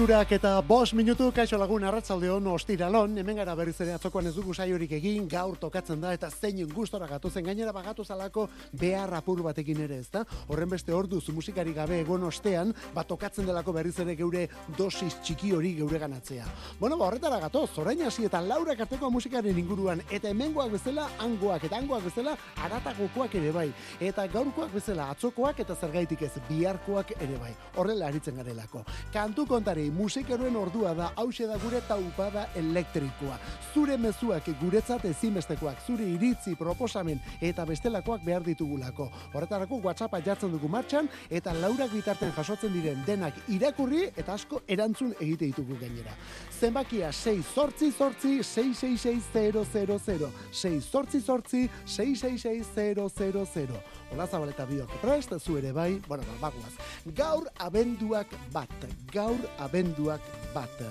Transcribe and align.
Irurak 0.00 0.30
eta 0.32 0.50
bos 0.64 0.94
minutu, 0.96 1.26
kaixo 1.28 1.58
lagun 1.60 1.82
arratzalde 1.84 2.30
hon 2.32 2.46
ostiralon, 2.48 3.18
hemen 3.20 3.36
gara 3.36 3.52
berriz 3.52 3.74
ere 3.84 3.92
atzokoan 3.92 4.30
ez 4.30 4.32
dugu 4.32 4.54
saiorik 4.54 4.94
egin, 4.96 5.26
gaur 5.28 5.58
tokatzen 5.60 6.00
da, 6.00 6.14
eta 6.16 6.30
zein 6.30 6.62
gustora 6.72 7.04
gatozen, 7.06 7.44
gainera 7.44 7.74
bagatu 7.76 8.04
zalako 8.04 8.46
behar 8.72 9.12
apur 9.18 9.42
batekin 9.44 9.82
ere, 9.84 9.98
ez 10.00 10.08
da? 10.08 10.22
Horren 10.48 10.70
beste 10.72 10.94
orduz 10.96 11.28
musikari 11.36 11.74
gabe 11.76 11.98
egon 12.00 12.24
ostean, 12.24 12.72
bat 12.94 13.10
tokatzen 13.12 13.44
delako 13.44 13.74
berriz 13.76 13.98
ere 14.00 14.14
geure 14.16 14.46
dosis 14.78 15.18
txiki 15.20 15.52
hori 15.52 15.74
geure 15.82 16.00
ganatzea. 16.00 16.48
Bueno, 16.80 16.96
ba, 16.96 17.10
horretara 17.10 17.42
gato, 17.44 17.66
zorain 17.66 18.00
hasi 18.06 18.24
eta 18.24 18.40
laura 18.40 18.78
karteko 18.80 19.12
musikaren 19.12 19.60
inguruan, 19.60 20.00
eta 20.08 20.32
hemengoak 20.32 20.72
bezala, 20.78 21.10
angoak, 21.18 21.68
eta 21.68 21.76
angoak 21.76 22.08
bezala, 22.08 22.38
aratagokoak 22.64 23.36
ere 23.42 23.52
bai, 23.52 23.68
eta 24.00 24.24
gaurkoak 24.32 24.72
bezala, 24.78 25.10
atzokoak 25.12 25.60
eta 25.60 25.76
zergaitik 25.76 26.24
ez, 26.24 26.32
biharkoak 26.48 27.12
ere 27.18 27.36
bai, 27.44 27.52
horrela 27.76 28.08
aritzen 28.08 28.40
garelako. 28.40 28.86
Kantu 29.12 29.44
konta 29.44 29.70
kantari, 29.70 29.89
musikeroen 29.90 30.56
ordua 30.56 30.94
da, 30.94 31.12
hause 31.16 31.46
da 31.46 31.58
gure 31.62 31.80
taupada 31.88 32.46
elektrikoa. 32.56 33.38
Zure 33.74 33.96
mezuak 34.00 34.48
guretzat 34.60 35.04
ezinbestekoak, 35.10 35.78
zure 35.86 36.06
iritzi, 36.14 36.54
proposamen 36.58 37.20
eta 37.40 37.64
bestelakoak 37.68 38.24
behar 38.24 38.42
ditugulako. 38.46 39.10
Horretarako 39.34 39.80
WhatsAppa 39.84 40.20
jartzen 40.24 40.52
dugu 40.52 40.68
martxan 40.68 41.08
eta 41.30 41.54
laurak 41.54 41.92
bitarten 41.94 42.32
jasotzen 42.36 42.72
diren 42.74 43.04
denak 43.06 43.34
irakurri 43.48 44.02
eta 44.16 44.34
asko 44.34 44.62
erantzun 44.68 45.14
egite 45.20 45.44
ditugu 45.50 45.78
gainera. 45.80 46.12
Zenbakia 46.60 47.12
6 47.12 47.54
sortzi 47.54 47.92
sortzi 47.92 48.42
666000 48.42 50.30
6 50.52 50.90
sortzi 50.90 51.20
sortzi 51.20 51.68
666000 51.86 54.00
Ola 54.10 54.26
zabaleta 54.26 54.66
biok 54.66 54.90
prest, 55.00 55.36
zu 55.38 55.56
ere 55.58 55.70
bai, 55.72 56.00
bueno, 56.08 56.24
bagoaz. 56.40 56.72
Gaur 57.14 57.46
abenduak 57.62 58.32
bat, 58.52 58.86
gaur 59.12 59.38
abenduak 59.58 59.79
bat. 60.54 60.82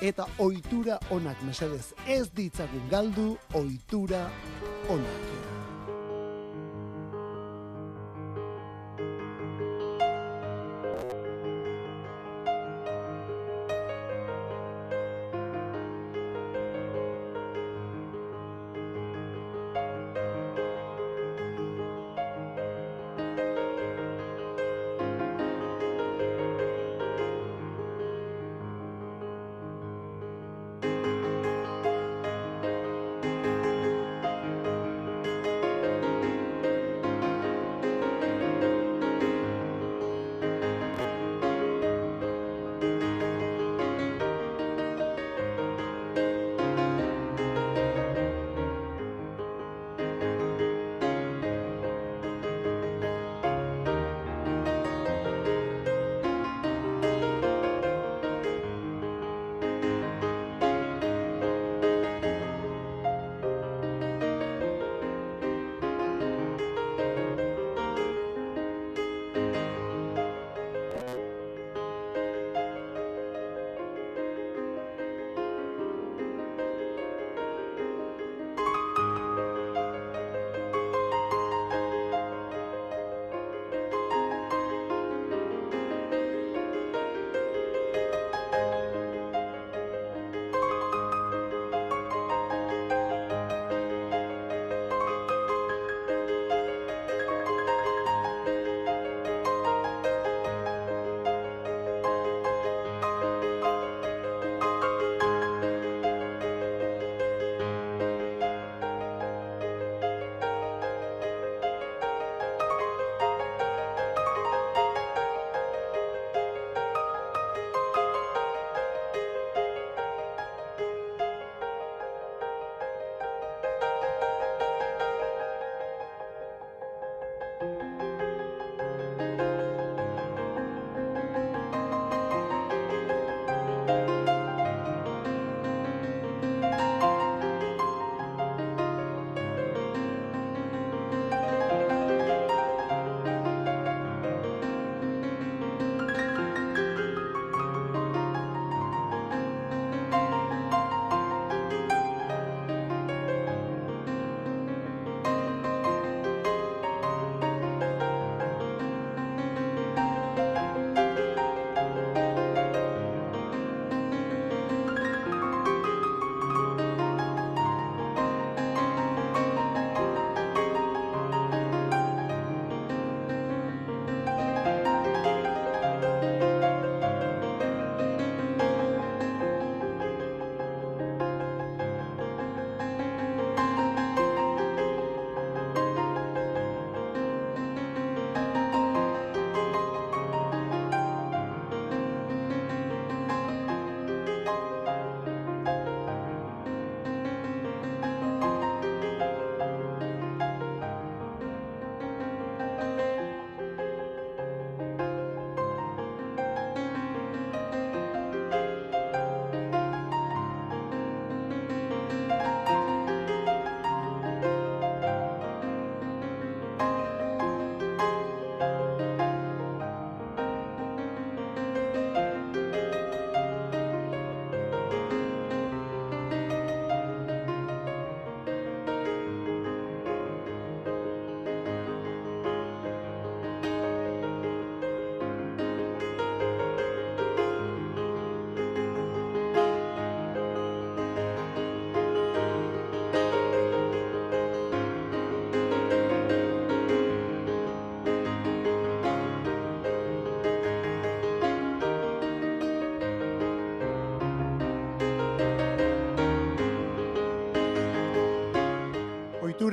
Eta 0.00 0.26
ohitura 0.38 0.98
onak 1.10 1.42
mesedez 1.42 1.94
ez 2.06 2.28
ditzagun 2.34 2.88
galdu 2.90 3.36
ohitura 3.54 4.30
onak. 4.88 5.37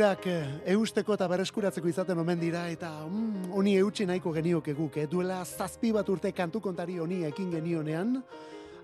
Urak 0.05 0.25
eh, 0.29 0.73
eusteko 0.75 1.15
eta 1.17 1.25
bereskuratzeko 1.25 1.89
izaten 1.89 2.19
omen 2.21 2.37
dira 2.37 2.67
eta 2.69 2.91
mm, 3.07 3.47
honi 3.57 3.71
eutxi 3.79 4.05
nahiko 4.05 4.29
genioke 4.35 4.75
guk, 4.77 4.99
eh? 5.01 5.07
duela 5.09 5.39
zazpi 5.45 5.89
bat 5.95 6.09
urte 6.13 6.29
kantu 6.29 6.61
kontari 6.61 6.99
honi 7.01 7.23
ekin 7.25 7.49
genionean, 7.49 8.19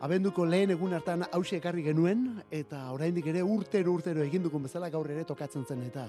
abenduko 0.02 0.48
lehen 0.50 0.74
egun 0.74 0.96
hartan 0.98 1.28
hausi 1.30 1.60
ekarri 1.60 1.84
genuen, 1.86 2.24
eta 2.52 2.82
oraindik 2.92 3.28
ere 3.32 3.44
urtero 3.44 3.94
urtero 3.94 4.24
egin 4.26 4.44
dukun 4.44 4.66
bezala 4.68 4.90
gaur 4.92 5.08
ere 5.12 5.24
tokatzen 5.28 5.64
zen 5.66 5.84
eta. 5.86 6.08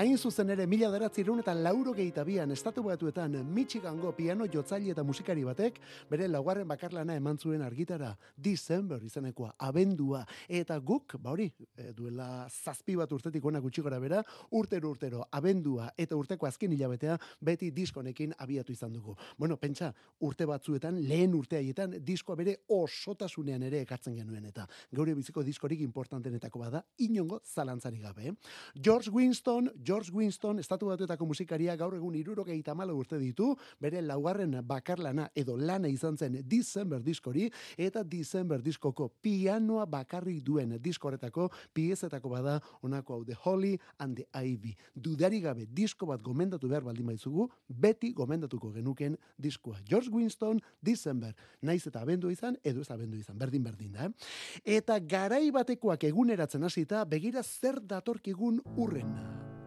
Hain 0.00 0.16
zuzen 0.16 0.50
ere, 0.54 0.66
mila 0.66 0.90
deratzireun 0.92 1.42
eta 1.42 1.54
lauro 1.54 1.92
gehitabian, 1.92 2.50
estatu 2.52 2.82
batuetan, 2.86 3.36
Michigango 3.52 4.12
piano 4.16 4.46
jotzaile 4.46 4.92
eta 4.92 5.04
musikari 5.04 5.44
batek, 5.44 5.80
bere 6.10 6.28
laugarren 6.28 6.68
bakarlana 6.68 7.16
eman 7.16 7.38
zuen 7.38 7.62
argitara, 7.62 8.14
December 8.36 9.04
izanekoa, 9.04 9.54
abendua, 9.58 10.24
eta 10.48 10.78
guk, 10.78 11.16
ba 11.20 11.34
hori, 11.34 11.50
e, 11.76 11.90
duela 11.92 12.46
zazpi 12.48 12.96
bat 12.96 13.12
urtetik 13.12 13.44
ona 13.44 13.60
gutxi 13.60 13.84
gora 13.84 14.00
bera, 14.00 14.22
urtero 14.50 14.90
urtero, 14.90 15.26
abendua 15.30 15.90
eta 15.96 16.16
urteko 16.16 16.48
azken 16.48 16.72
hilabetea, 16.72 17.18
beti 17.40 17.70
diskonekin 17.70 18.32
abiatu 18.38 18.72
izan 18.72 18.92
dugu. 18.96 19.16
Bueno, 19.36 19.58
pentsa, 19.60 19.92
urte 20.24 20.46
batzuetan, 20.48 21.02
lehen 21.08 21.34
urteaietan, 21.36 21.98
diskoa 22.00 22.36
bere 22.38 22.56
osota 22.72 23.28
osasunean 23.32 23.62
ere 23.62 23.80
ekartzen 23.82 24.16
genuen 24.16 24.44
eta 24.48 24.66
geure 24.92 25.14
biziko 25.14 25.42
diskorik 25.42 25.81
importantenetako 25.82 26.58
bada 26.58 26.84
inongo 26.98 27.40
zalantzari 27.44 28.00
gabe. 28.00 28.34
George 28.74 29.10
Winston, 29.10 29.70
George 29.84 30.12
Winston, 30.12 30.58
estatu 30.58 30.90
batuetako 30.90 31.26
musikaria 31.26 31.76
gaur 31.76 31.96
egun 31.96 32.14
irurogeita 32.18 32.74
malo 32.74 32.96
urte 32.96 33.18
ditu, 33.18 33.52
bere 33.80 34.02
laugarren 34.02 34.58
bakarlana 34.66 35.28
edo 35.34 35.56
lana 35.56 35.88
izan 35.88 36.16
zen 36.16 36.40
December 36.48 37.02
diskori 37.02 37.48
eta 37.76 38.02
December 38.04 38.62
diskoko 38.62 39.08
pianoa 39.22 39.86
bakarri 39.86 40.40
duen 40.40 40.76
diskoretako 40.82 41.48
piezetako 41.72 42.28
bada 42.28 42.60
onako 42.82 43.14
hau 43.14 43.24
The 43.24 43.36
Holly 43.44 43.78
and 43.98 44.16
the 44.16 44.26
Ivy. 44.32 44.74
Dudari 44.94 45.40
gabe 45.40 45.66
disko 45.66 46.06
bat 46.06 46.22
gomendatu 46.22 46.68
behar 46.68 46.84
baldin 46.84 47.06
baizugu, 47.06 47.48
beti 47.68 48.12
gomendatuko 48.12 48.72
genuken 48.72 49.16
diskoa. 49.38 49.78
George 49.88 50.10
Winston, 50.12 50.60
December, 50.80 51.34
naiz 51.62 51.86
eta 51.86 52.02
abendu 52.02 52.30
izan, 52.30 52.56
edo 52.64 52.82
ez 52.82 52.90
abendu 52.90 53.18
izan, 53.18 53.38
berdin 53.38 53.64
berdin 53.64 53.92
da. 53.92 54.06
Eh? 54.06 54.78
Eta 54.78 54.98
garai 54.98 55.50
batekoak 55.72 56.04
eguneratzen 56.04 56.64
hasita 56.64 57.04
begira 57.04 57.42
zer 57.42 57.80
datorkigun 57.80 58.60
urren. 58.76 59.16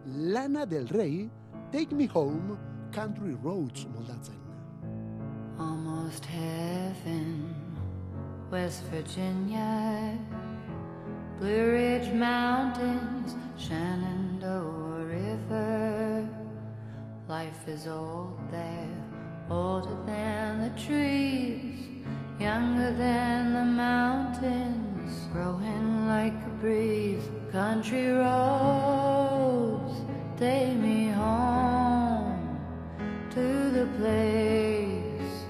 Lana 0.06 0.64
del 0.64 0.86
Rey, 0.88 1.28
Take 1.72 1.94
Me 1.94 2.06
Home, 2.14 2.56
Country 2.92 3.36
Roads 3.42 3.86
moldatzen. 3.86 4.34
Almost 5.58 6.24
heaven, 6.26 7.54
West 8.50 8.84
Virginia, 8.92 10.16
Blue 11.40 11.72
Ridge 11.72 12.12
Mountains, 12.14 13.34
Shenandoah 13.56 15.04
River. 15.04 16.28
Life 17.28 17.66
is 17.66 17.88
old 17.88 18.38
there, 18.52 18.94
older 19.50 19.96
than 20.06 20.60
the 20.62 20.70
trees. 20.80 21.82
Younger 22.38 22.92
than 22.92 23.54
the 23.54 23.64
mountains, 23.64 24.95
growing 25.32 26.06
like 26.06 26.32
a 26.32 26.50
breeze. 26.60 27.28
Country 27.52 28.08
roads 28.08 29.94
take 30.38 30.76
me 30.76 31.08
home 31.08 32.58
to 33.30 33.70
the 33.70 33.86
place 33.98 35.44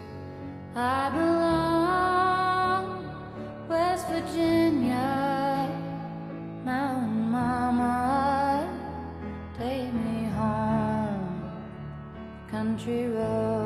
I 0.75 1.11
belong. 1.11 2.87
West 3.69 4.09
Virginia, 4.09 5.69
Mountain 6.65 7.31
Mama, 7.31 8.69
take 9.59 9.93
me 9.93 10.25
home. 10.37 11.51
Country 12.51 13.09
roads. 13.09 13.66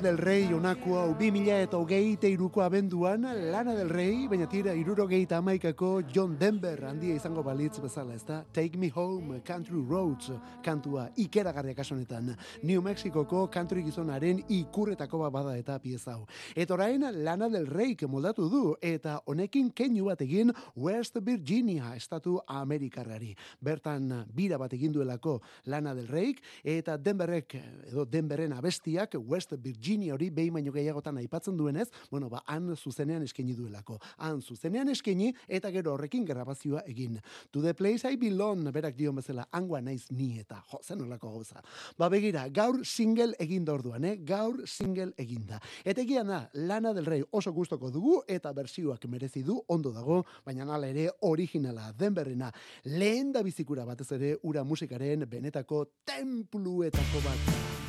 del 0.00 0.16
Rey 0.16 0.48
onako 0.54 0.94
hau 0.96 1.14
bi 1.18 1.28
mila 1.32 1.58
eta 1.60 1.76
hogeite 1.76 2.28
iruko 2.30 2.62
abenduan, 2.64 3.26
Lana 3.52 3.74
del 3.76 3.90
Rey, 3.92 4.28
baina 4.30 4.46
tira 4.48 4.72
iruro 4.72 5.04
geita 5.08 5.36
amaikako 5.40 6.02
John 6.08 6.38
Denver 6.40 6.86
handia 6.88 7.14
izango 7.14 7.42
balitz 7.44 7.80
bezala, 7.82 8.14
ezta? 8.14 8.38
Take 8.52 8.78
me 8.78 8.88
home, 8.88 9.40
country 9.44 9.82
roads, 9.88 10.30
kantua 10.64 11.10
ikeragarriak 11.20 11.82
asonetan. 11.84 12.30
New 12.62 12.80
Mexicoko 12.80 13.42
country 13.52 13.82
gizonaren 13.84 14.40
ikurretako 14.48 15.20
bada 15.30 15.56
eta 15.58 15.78
pieza 15.78 16.14
hau. 16.14 16.24
Eta 16.56 16.74
orain 16.74 17.04
Lana 17.24 17.50
del 17.50 17.66
Rey 17.66 17.96
moldatu 18.08 18.48
du, 18.48 18.62
eta 18.80 19.20
honekin 19.26 19.70
keinu 19.70 20.06
bat 20.06 20.22
egin 20.22 20.52
West 20.76 21.18
Virginia, 21.20 21.94
estatu 21.96 22.38
Amerikarrari. 22.46 23.34
Bertan 23.60 24.24
bira 24.32 24.56
bat 24.56 24.72
egin 24.72 24.92
duelako 24.92 25.40
Lana 25.66 25.94
del 25.94 26.08
Rey, 26.08 26.34
eta 26.64 26.96
Denverrek, 26.96 27.58
edo 27.90 28.06
Denveren 28.06 28.52
abestiak 28.56 29.18
West 29.26 29.52
Virginia 29.58 29.89
hori 30.12 30.30
behin 30.30 30.52
baino 30.54 30.72
gehiagotan 30.72 31.18
aipatzen 31.18 31.56
duenez, 31.56 31.88
bueno, 32.10 32.28
ba, 32.28 32.42
han 32.46 32.76
zuzenean 32.76 33.22
eskaini 33.22 33.54
duelako. 33.54 33.98
Han 34.18 34.40
zuzenean 34.42 34.88
eskaini 34.88 35.32
eta 35.48 35.70
gero 35.70 35.94
horrekin 35.94 36.24
grabazioa 36.24 36.82
egin. 36.86 37.18
To 37.50 37.60
the 37.62 37.74
place 37.74 38.08
I 38.08 38.16
belong, 38.16 38.70
berak 38.72 38.96
dion 38.96 39.16
bezala, 39.16 39.46
angua 39.52 39.80
naiz 39.80 40.06
ni 40.10 40.38
eta, 40.38 40.62
jo, 40.70 40.80
zen 40.82 41.02
olako 41.02 41.32
gauza. 41.32 41.62
Ba, 41.98 42.08
begira, 42.08 42.48
gaur 42.48 42.84
single 42.84 43.34
egin 43.38 43.64
da 43.64 43.74
orduan, 43.74 44.04
eh? 44.04 44.16
Gaur 44.16 44.62
single 44.66 45.12
egin 45.18 45.46
da. 45.46 45.60
Eta 45.84 46.02
egia 46.02 46.24
na, 46.24 46.44
Lana 46.54 46.92
del 46.94 47.06
Rey 47.06 47.24
oso 47.30 47.52
gustoko 47.52 47.90
dugu 47.90 48.20
eta 48.28 48.52
bersioak 48.52 49.06
merezi 49.08 49.42
du 49.42 49.60
ondo 49.68 49.92
dago, 49.92 50.22
baina 50.44 50.64
nala 50.64 50.88
ere 50.88 51.08
originala 51.26 51.92
denberrena. 51.98 52.52
Lehen 52.84 53.32
da 53.32 53.42
bizikura 53.42 53.84
batez 53.88 54.10
ere 54.18 54.36
ura 54.42 54.64
musikaren 54.64 55.26
benetako 55.28 55.86
templuetako 56.06 57.26
bat. 57.26 57.79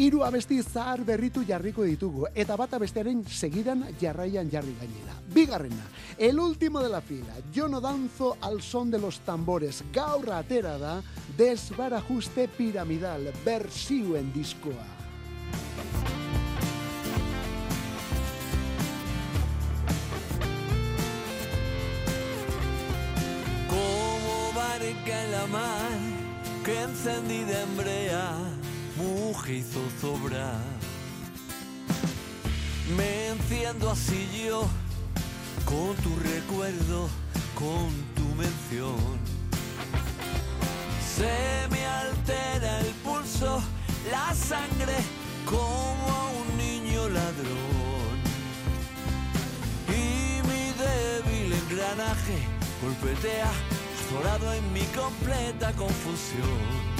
Hiru 0.00 0.22
abesti 0.24 0.62
zahar 0.64 1.02
berritu 1.04 1.42
jarriko 1.44 1.84
ditugu 1.84 2.22
eta 2.32 2.54
bata 2.56 2.78
bestearen 2.80 3.18
segidan 3.28 3.82
jarraian 4.00 4.48
jarri 4.48 4.72
gainera. 4.78 5.12
Bigarrena, 5.34 5.84
el 6.16 6.40
último 6.40 6.80
de 6.80 6.88
la 6.88 7.02
fila, 7.02 7.34
yo 7.52 7.68
no 7.68 7.82
danzo 7.82 8.38
al 8.40 8.62
son 8.62 8.90
de 8.90 8.98
los 8.98 9.20
tambores, 9.20 9.84
gaur 9.92 10.32
atera 10.32 10.78
da, 10.78 11.02
desbarajuste 11.36 12.48
piramidal, 12.48 13.30
bersioen 13.44 14.32
diskoa. 14.32 14.88
Como 23.68 24.50
que 26.64 26.82
encendida 26.84 27.62
en 27.64 28.59
mujer 29.00 29.56
y 29.56 29.62
zozobra. 29.62 30.52
Me 32.96 33.28
enciendo 33.28 33.90
así 33.90 34.28
yo 34.46 34.68
con 35.64 35.94
tu 35.96 36.14
recuerdo, 36.16 37.08
con 37.54 37.88
tu 38.16 38.26
mención. 38.34 39.18
Se 41.16 41.66
me 41.70 41.86
altera 41.86 42.80
el 42.80 42.92
pulso, 43.04 43.62
la 44.10 44.34
sangre 44.34 44.96
como 45.44 46.06
a 46.18 46.30
un 46.40 46.56
niño 46.56 47.08
ladrón. 47.08 48.16
Y 49.88 50.42
mi 50.48 50.62
débil 50.84 51.52
engranaje 51.52 52.38
golpetea 52.82 53.50
azorado 54.10 54.52
en 54.52 54.72
mi 54.72 54.84
completa 55.00 55.72
confusión. 55.72 56.99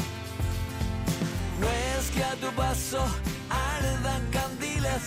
No 1.61 1.69
es 1.69 2.11
que 2.11 2.25
a 2.25 2.35
tu 2.37 2.51
paso 2.57 3.05
ardan 3.51 4.23
candiles, 4.31 5.03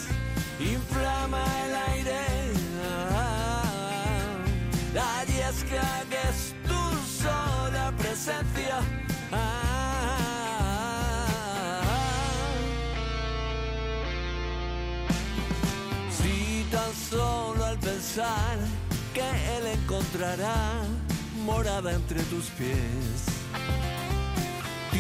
inflama 0.60 1.44
el 1.66 1.76
aire. 1.94 2.22
La 4.94 5.24
yesca 5.26 6.04
que 6.12 6.22
es 6.30 6.54
tu 6.68 6.84
sola 7.24 7.92
presencia. 7.98 8.78
Si 16.16 16.66
tan 16.72 16.94
solo 17.10 17.66
al 17.66 17.80
pensar 17.80 18.58
que 19.16 19.28
él 19.58 19.66
encontrará 19.80 20.84
morada 21.44 21.94
entre 21.94 22.22
tus 22.24 22.46
pies. 22.52 23.33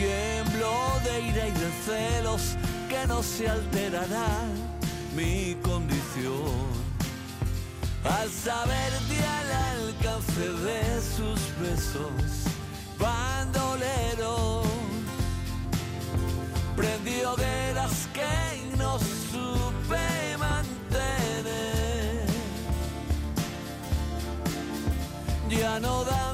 Tiemblo 0.03 0.99
de 1.05 1.21
ira 1.29 1.47
y 1.47 1.51
de 1.51 1.71
celos 1.85 2.57
que 2.89 3.07
no 3.07 3.23
se 3.23 3.47
alterará 3.47 4.27
mi 5.15 5.55
condición. 5.61 6.67
Al 8.03 8.29
saber 8.29 8.91
de 9.07 9.19
al 9.37 9.49
alcance 9.77 10.45
de 10.67 11.01
sus 11.15 11.39
besos, 11.61 12.21
bandolero, 12.99 14.63
prendió 16.75 17.31
hogueras 17.31 18.09
que 18.13 18.77
no 18.77 18.99
supe 18.99 20.37
mantener. 20.37 22.27
Ya 25.49 25.79
no 25.79 26.03
dan 26.03 26.32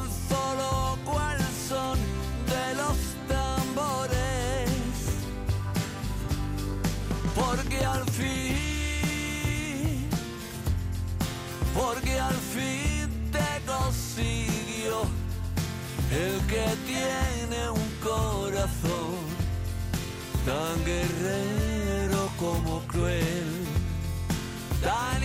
porque 7.40 7.80
al 7.86 8.06
fin, 8.18 9.30
porque 11.74 12.20
al 12.20 12.36
fin 12.36 13.10
te 13.32 13.50
consiguió 13.66 15.04
el 16.12 16.40
que 16.48 16.66
tiene 16.86 17.70
un 17.70 17.90
corazón 18.04 19.16
tan 20.46 20.84
guerrero 20.86 22.30
como 22.38 22.80
cruel, 22.88 23.66
tan 24.82 25.24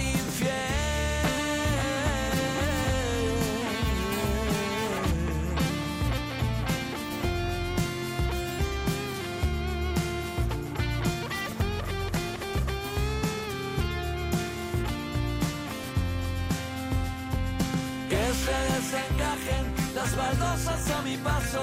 se 18.94 19.00
desencajen 19.00 19.74
las 19.94 20.16
baldosas 20.16 20.90
a 20.90 21.02
mi 21.02 21.16
paso, 21.16 21.62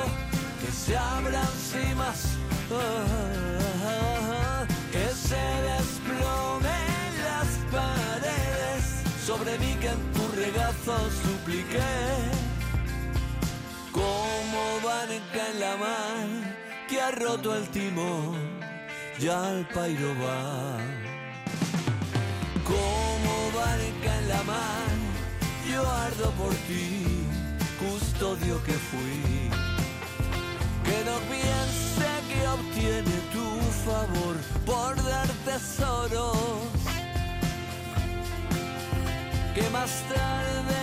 que 0.60 0.72
se 0.72 0.98
abran 0.98 1.48
cimas, 1.72 2.38
que 4.92 5.08
se 5.28 5.44
desplomen 5.72 7.10
las 7.28 7.48
paredes. 7.72 8.84
Sobre 9.26 9.58
mí 9.60 9.76
que 9.80 9.90
en 9.90 10.12
tu 10.14 10.28
regazo 10.36 10.98
supliqué, 11.24 11.94
como 13.92 14.62
vaneca 14.84 15.50
en 15.54 15.60
la 15.60 15.78
mar 15.78 16.28
que 16.90 17.02
ha 17.02 17.12
roto 17.12 17.56
el 17.56 17.68
timón, 17.70 18.60
ya 19.20 19.48
al 19.48 19.68
pairo 19.70 20.10
va. 20.22 20.78
Como 22.64 23.52
barca 23.58 24.18
en 24.20 24.30
la 24.30 24.44
mar, 24.44 24.90
yo 25.72 25.90
ardo 25.90 26.32
por 26.32 26.54
ti, 26.68 27.06
custodio 27.80 28.62
que 28.63 28.74
fui. 28.74 29.50
Que 30.86 30.98
no 31.10 31.18
piense 31.32 32.10
que 32.30 32.48
obtiene 32.58 33.16
tu 33.36 33.48
favor 33.86 34.36
por 34.66 34.96
dar 35.04 35.28
tesoros, 35.46 36.38
que 39.56 39.70
más 39.70 39.92
tarde 40.13 40.81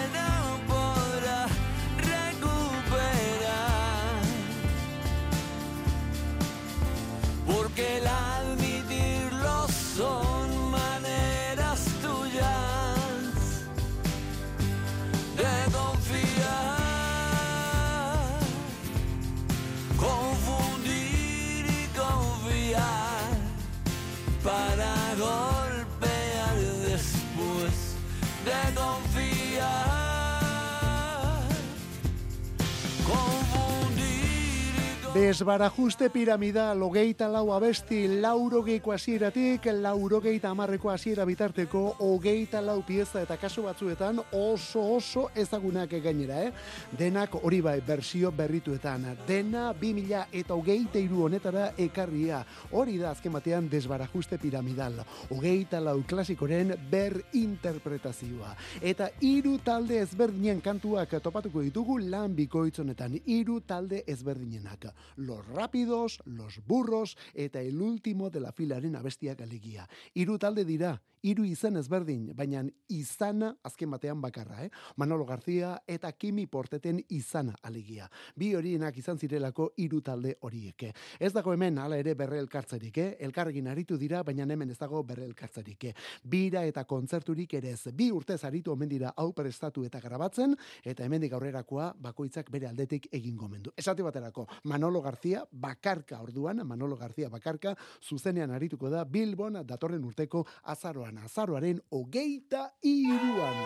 Desbarajuste 35.29 36.09
piramida, 36.09 36.71
logeita 36.75 37.27
lau 37.29 37.51
abesti, 37.53 38.07
laurogeiko 38.23 38.95
hasieratik, 38.95 39.67
laurogeita 39.77 40.49
amarreko 40.49 40.89
hasiera 40.89 41.27
bitarteko, 41.29 41.83
hogeita 42.01 42.63
lau 42.65 42.79
pieza 42.81 43.21
eta 43.21 43.37
kasu 43.37 43.67
batzuetan 43.67 44.23
oso 44.33 44.81
oso 44.95 45.27
ezagunak 45.37 45.93
gainera, 46.01 46.39
eh? 46.47 46.53
Denak 46.97 47.37
hori 47.43 47.59
bai, 47.61 47.75
bersio 47.85 48.31
berrituetan, 48.33 49.05
dena 49.29 49.67
2000 49.75 50.23
eta 50.33 50.57
hogeita 50.57 51.03
iru 51.03 51.27
honetara 51.27 51.67
ekarria. 51.77 52.41
Hori 52.73 52.97
da 52.97 53.11
azken 53.11 53.37
batean 53.37 53.69
desbarajuste 53.69 54.41
piramidal, 54.41 54.97
hogeita 55.29 55.83
lau 55.85 55.99
klasikoren 56.09 56.73
berinterpretazioa. 56.89 58.55
Eta 58.81 59.11
hiru 59.21 59.59
talde 59.61 60.01
ezberdinen 60.07 60.65
kantuak 60.65 61.19
topatuko 61.21 61.69
ditugu 61.69 62.01
lan 62.09 62.33
bikoitzonetan, 62.33 63.21
hiru 63.27 63.61
talde 63.61 64.07
ezberdinenak. 64.09 64.89
Los 65.19 65.45
rápidos, 65.49 66.23
los 66.27 66.65
burros 66.65 67.19
eta 67.35 67.61
el 67.61 67.83
último 67.83 68.31
de 68.31 68.39
la 68.39 68.53
filaren 68.53 68.95
abestiak 68.95 69.41
alegia. 69.41 69.89
Hiru 70.15 70.39
talde 70.39 70.65
dira, 70.65 71.03
hiru 71.29 71.45
izen 71.45 71.77
ezberdin, 71.77 72.31
baina 72.37 72.63
izana 72.93 73.51
azken 73.67 73.91
batean 73.93 74.21
bakarra, 74.23 74.65
eh? 74.65 74.71
Manolo 74.97 75.27
García 75.29 75.75
eta 75.87 76.11
Kimi 76.13 76.47
Porteten 76.47 77.01
izana 77.13 77.55
alegia. 77.63 78.09
Bi 78.37 78.55
horienak 78.57 78.97
izan 78.97 79.19
zirelako 79.19 79.73
hiru 79.77 80.01
talde 80.05 80.37
horiek. 80.47 80.87
Ez 81.21 81.33
dago 81.35 81.53
hemen 81.53 81.79
hala 81.79 81.99
ere 82.01 82.15
berre 82.15 82.39
elkartzerik, 82.41 82.99
eh? 82.99 83.09
Elkarrekin 83.29 83.69
aritu 83.69 83.99
dira, 84.01 84.23
baina 84.23 84.47
hemen 84.49 84.71
ez 84.71 84.79
dago 84.79 85.03
berre 85.05 85.27
elkartzerik. 85.29 85.85
eh? 85.91 85.95
Bira 86.25 86.65
eta 86.65 86.85
kontzerturik 86.85 87.55
ere 87.55 87.73
ez. 87.73 87.93
Bi 87.93 88.11
urtez 88.13 88.43
aritu 88.45 88.73
omen 88.73 88.89
dira 88.89 89.13
hau 89.17 89.33
prestatu 89.33 89.85
eta 89.85 90.01
grabatzen, 90.01 90.57
eta 90.85 91.05
hemendik 91.05 91.33
aurrerakoa 91.33 91.93
bakoitzak 91.99 92.51
bere 92.51 92.69
aldetik 92.69 93.09
egin 93.13 93.37
gomendu. 93.37 93.73
Esate 93.77 94.03
baterako, 94.03 94.47
Manolo 94.65 95.03
García 95.03 95.45
bakarka 95.53 96.23
orduan, 96.23 96.65
Manolo 96.67 96.97
García 96.97 97.29
bakarka 97.29 97.77
zuzenean 98.03 98.51
arituko 98.51 98.89
da 98.91 99.05
Bilbon 99.05 99.61
datorren 99.67 100.05
urteko 100.05 100.47
azaroan, 100.65 101.18
azaroaren 101.25 101.81
hogeita 101.91 102.71
iruan. 102.83 103.63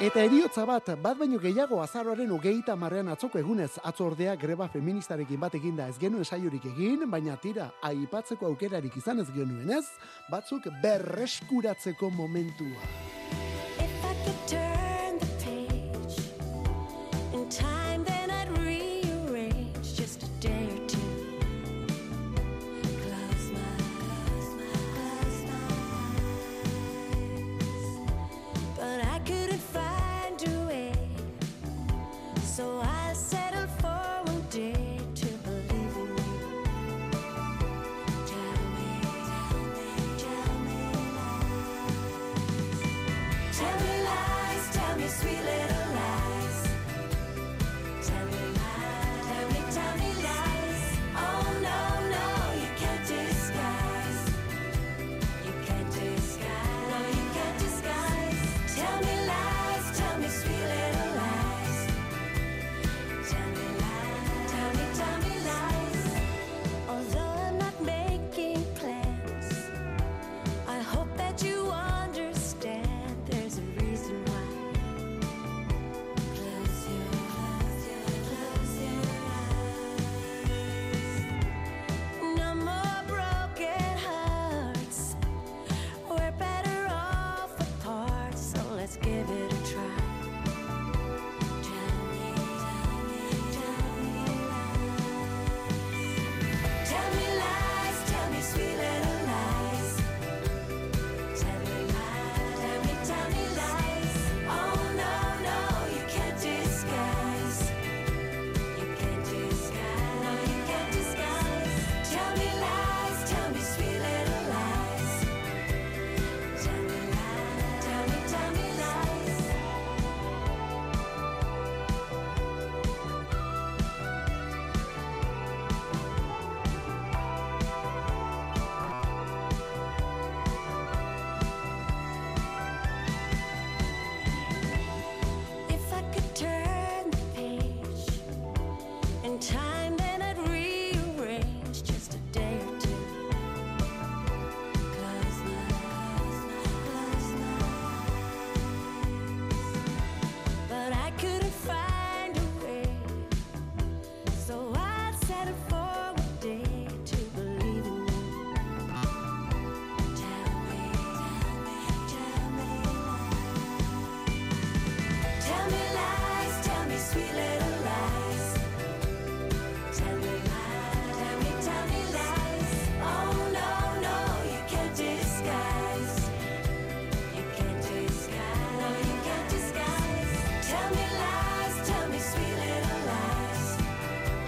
Eta 0.00 0.22
eriotza 0.24 0.62
bat, 0.64 0.86
bat 0.96 1.18
baino 1.20 1.36
gehiago 1.42 1.82
azaroaren 1.84 2.30
hogeita 2.32 2.72
marrean 2.72 3.10
atzoko 3.12 3.36
egunez 3.36 3.74
atzo 3.84 4.06
ordea 4.06 4.32
greba 4.40 4.68
feministarekin 4.72 5.42
bat 5.42 5.58
eginda 5.58 5.90
ez 5.92 5.98
genuen 6.00 6.24
saiorik 6.24 6.64
egin, 6.72 7.04
baina 7.10 7.36
tira, 7.36 7.68
aipatzeko 7.84 8.48
aukerarik 8.48 8.96
izan 8.96 9.20
ez 9.20 9.28
genuenez, 9.34 9.84
batzuk 10.32 10.72
berreskuratzeko 10.80 12.10
momentua. 12.16 13.49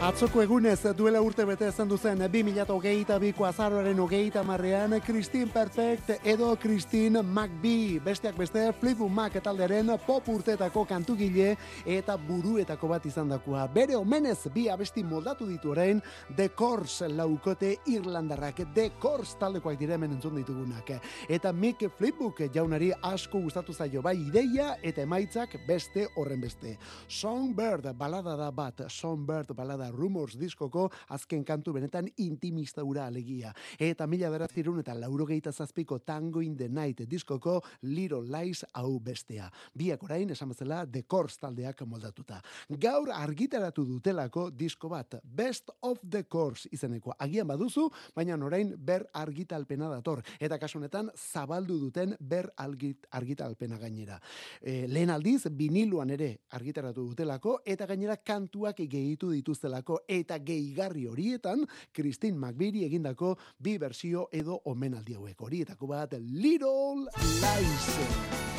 Atzoko 0.02 0.40
egunez 0.42 0.80
duela 0.98 1.20
urte 1.22 1.44
bete 1.46 1.68
esan 1.70 1.86
duzen 1.86 2.24
2008 2.26 3.18
biko 3.22 3.44
azaroaren 3.46 4.00
hogeita 4.02 4.40
marrean 4.42 4.96
Christine 5.06 5.46
Perfect 5.46 6.26
edo 6.26 6.48
Christine 6.58 7.20
McBee 7.22 8.00
besteak 8.02 8.34
beste 8.34 8.64
Fleetwood 8.80 9.14
Mac 9.14 9.36
taldearen 9.44 9.92
pop 10.02 10.26
urtetako 10.26 10.82
kantugile 10.90 11.52
eta 11.86 12.16
buruetako 12.18 12.90
bat 12.90 13.06
izan 13.06 13.30
dakoa. 13.30 13.68
Bere 13.70 13.94
omenez 13.94 14.48
bi 14.50 14.64
abesti 14.68 15.04
moldatu 15.06 15.46
ditu 15.46 15.70
orain 15.70 16.02
The 16.34 16.48
Course 16.48 17.06
laukote 17.06 17.76
Irlandarrak 17.94 18.64
The 18.74 18.88
Course 18.98 19.38
taldekoak 19.38 19.78
dire 19.78 19.94
hemen 19.94 20.18
entzun 20.18 20.34
ditugunak. 20.40 20.96
Eta 21.28 21.52
Mick 21.52 21.86
Fleetwood 21.86 22.42
jaunari 22.50 22.90
asko 23.02 23.44
gustatu 23.46 23.70
zaio 23.72 24.02
bai 24.02 24.16
ideia 24.18 24.74
eta 24.82 25.06
emaitzak 25.06 25.60
beste 25.68 26.08
horren 26.16 26.42
beste. 26.42 26.74
Songbird 27.06 27.92
balada 27.94 28.34
da 28.34 28.50
bat, 28.50 28.88
Songbird 28.90 29.54
balada 29.54 29.91
Rumors 29.92 30.38
diskoko 30.40 30.88
azken 31.14 31.44
kantu 31.44 31.76
benetan 31.76 32.08
intimista 32.24 32.84
ura 32.84 33.06
alegia. 33.06 33.52
Eta 33.78 34.06
mila 34.06 34.30
beratzirun 34.32 34.80
eta 34.82 34.94
laurogeita 34.96 35.52
zazpiko 35.52 36.00
Tango 36.00 36.40
in 36.40 36.56
the 36.56 36.68
Night 36.68 37.04
diskoko 37.08 37.60
Little 37.82 38.24
Lies 38.26 38.64
hau 38.74 38.98
bestea. 39.00 39.50
Biak 39.74 40.02
orain, 40.02 40.30
esan 40.30 40.52
bezala, 40.52 40.86
The 40.86 41.04
Course 41.04 41.38
taldeak 41.42 41.84
moldatuta. 41.86 42.40
Gaur 42.80 43.10
argitaratu 43.12 43.84
dutelako 43.86 44.48
disko 44.50 44.88
bat, 44.88 45.18
Best 45.22 45.70
of 45.82 45.98
the 46.08 46.24
Course 46.24 46.68
izeneko. 46.72 47.14
Agian 47.18 47.46
baduzu, 47.48 47.88
baina 48.16 48.36
orain 48.36 48.72
ber 48.78 49.06
argitalpena 49.12 49.88
dator. 49.90 50.22
Eta 50.40 50.58
kasunetan 50.58 51.10
zabaldu 51.16 51.78
duten 51.80 52.16
ber 52.20 52.52
argit, 52.56 53.06
argitalpena 53.10 53.78
gainera. 53.78 54.18
E, 54.60 54.86
lehen 54.88 55.10
aldiz, 55.10 55.46
viniluan 55.50 56.10
ere 56.14 56.30
argitaratu 56.50 57.04
dutelako, 57.10 57.58
eta 57.66 57.86
gainera 57.86 58.16
kantuak 58.16 58.80
gehitu 58.88 59.30
dituztelako 59.32 59.81
eta 60.08 60.38
gehigarri 60.38 61.06
horietan 61.06 61.66
Christine 61.92 62.38
McVitie 62.38 62.86
egindako 62.86 63.36
bi 63.58 63.78
bersio 63.78 64.28
edo 64.32 64.60
omenaldi 64.64 65.14
hauek 65.14 65.40
horietako 65.40 65.86
bat 65.86 66.14
Little 66.18 67.08
Lies. 67.40 68.52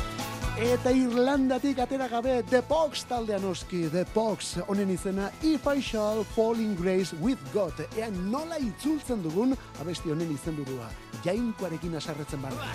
Eta 0.53 0.91
Irlandatik 0.93 1.79
atera 1.81 2.07
gabe 2.07 2.43
The 2.49 2.61
Pox 2.61 3.07
taldean 3.09 3.45
oski, 3.49 3.87
The 3.89 4.05
Pox 4.13 4.59
honen 4.67 4.91
izena 4.93 5.31
If 5.41 5.65
I 5.65 5.81
Shall 5.81 6.23
Fall 6.35 6.59
in 6.59 6.75
Grace 6.75 7.15
with 7.21 7.41
God. 7.53 7.73
Ea 7.97 8.11
nola 8.11 8.59
itzultzen 8.61 9.23
dugun 9.23 9.55
abesti 9.81 10.13
honen 10.13 10.29
izenburua. 10.35 10.91
Jainkoarekin 11.25 11.97
asarretzen 11.97 12.41
barra. 12.41 12.69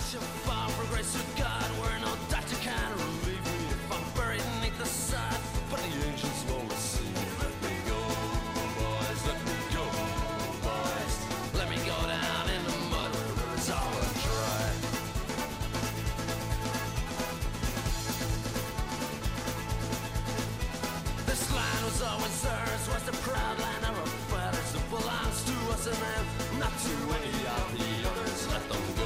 Was 22.20 22.46
ours, 22.46 22.88
was 22.92 23.02
the 23.04 23.16
proud 23.28 23.58
land 23.58 23.84
of 23.84 23.98
our 23.98 24.12
fathers. 24.30 24.74
It 24.74 24.86
belongs 24.90 25.38
to 25.44 25.56
us 25.72 25.86
and 25.86 25.96
them, 25.96 26.24
not 26.58 26.74
to 26.86 26.94
any 27.18 27.38
of 27.56 27.66
the 27.78 27.90
others. 28.10 28.48
Let 28.52 28.68
them 28.68 28.97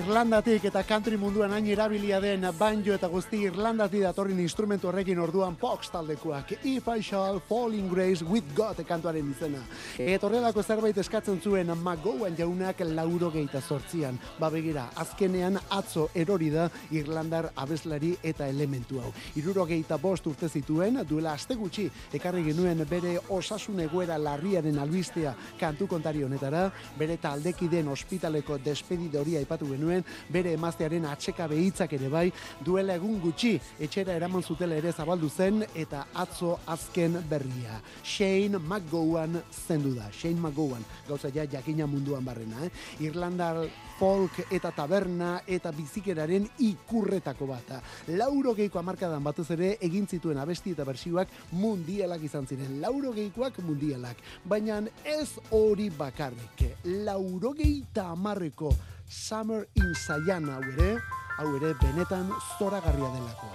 Irlandatik 0.00 0.64
eta 0.64 0.80
country 0.88 1.18
munduan 1.20 1.52
hain 1.52 1.66
erabilia 1.68 2.20
den 2.22 2.46
banjo 2.56 2.94
eta 2.94 3.08
guzti 3.12 3.42
Irlandatik 3.44 4.00
datorren 4.00 4.38
instrumentu 4.40 4.88
horrekin 4.88 5.18
orduan 5.20 5.58
Fox 5.60 5.90
taldekoak 5.92 6.54
If 6.64 6.88
I 6.88 7.02
Shall 7.02 7.40
Fall 7.48 7.74
in 7.76 7.88
Grace 7.90 8.24
with 8.24 8.54
God 8.56 8.80
kantuaren 8.88 9.28
izena. 9.28 9.60
Eta 10.00 10.26
horrelako 10.26 10.62
zerbait 10.62 10.96
eskatzen 11.02 11.40
zuen 11.42 11.72
McGowan 11.74 12.38
jaunak 12.38 12.80
lauro 12.94 13.28
geita 13.34 13.60
sortzian. 13.60 14.16
Ba 14.38 14.48
begira, 14.48 14.86
azkenean 14.96 15.58
atzo 15.68 16.06
erori 16.14 16.48
da 16.54 16.70
Irlandar 16.96 17.50
abeslari 17.56 18.14
eta 18.22 18.48
elementu 18.48 19.02
hau. 19.02 19.12
Iruro 19.36 19.66
geita 19.68 19.98
bost 19.98 20.26
urte 20.32 20.48
zituen, 20.48 21.02
duela 21.04 21.34
aste 21.36 21.58
gutxi, 21.60 21.90
ekarri 22.16 22.46
genuen 22.48 22.86
bere 22.88 23.18
osasun 23.28 23.84
egoera 23.84 24.16
larriaren 24.16 24.78
albistea 24.78 25.34
kantu 25.60 25.90
kontari 25.92 26.24
honetara, 26.24 26.70
bere 26.96 27.20
taldekideen 27.20 27.92
ospitaleko 27.92 28.56
despedidoria 28.64 29.44
aipatu 29.44 29.68
genuen, 29.74 29.89
bere 30.30 30.54
emaztearen 30.56 31.06
atseka 31.10 31.48
behitzak 31.50 31.92
ere 31.98 32.08
bai, 32.12 32.26
duela 32.64 32.96
egun 32.98 33.18
gutxi, 33.22 33.56
etxera 33.82 34.16
eraman 34.18 34.42
zutela 34.42 34.78
ere 34.78 34.92
zabaldu 34.92 35.30
zen, 35.30 35.64
eta 35.74 36.06
atzo 36.14 36.56
azken 36.66 37.18
berria. 37.30 37.80
Shane 38.02 38.58
McGowan 38.58 39.40
zendu 39.50 39.94
da, 39.98 40.10
Shane 40.12 40.40
McGowan, 40.40 40.84
gauza 41.08 41.30
ja 41.34 41.46
jakina 41.50 41.86
munduan 41.90 42.24
barrena, 42.24 42.66
eh? 42.66 42.70
Irlandar 43.06 43.64
folk 44.00 44.38
eta 44.48 44.70
taberna 44.72 45.42
eta 45.44 45.70
bizikeraren 45.76 46.46
ikurretako 46.64 47.50
bat. 47.50 47.74
Lauro 48.16 48.54
geiko 48.56 48.80
amarkadan 48.80 49.24
batez 49.24 49.50
ere 49.52 49.74
egin 49.84 50.06
zituen 50.08 50.40
abesti 50.40 50.72
eta 50.72 50.86
bersioak 50.88 51.28
mundialak 51.52 52.24
izan 52.24 52.48
ziren. 52.48 52.78
Lauro 52.80 53.12
geikoak 53.12 53.60
mundialak. 53.66 54.22
Baina 54.44 54.80
ez 55.04 55.36
hori 55.50 55.90
bakarrik. 55.92 56.64
Lauro 57.04 57.52
geita 57.52 58.08
amarreko 58.14 58.72
Summer 59.10 59.66
in 59.74 59.92
Sayana 60.06 60.54
hau 60.54 60.62
ere, 60.70 60.90
hau 61.36 61.48
ere 61.58 61.74
benetan 61.82 62.30
zoragarria 62.56 63.10
delako. 63.16 63.48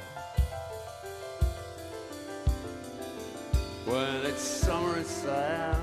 When 3.88 4.25
it's 4.25 4.41
summer 4.41 4.97
inside 4.97 5.77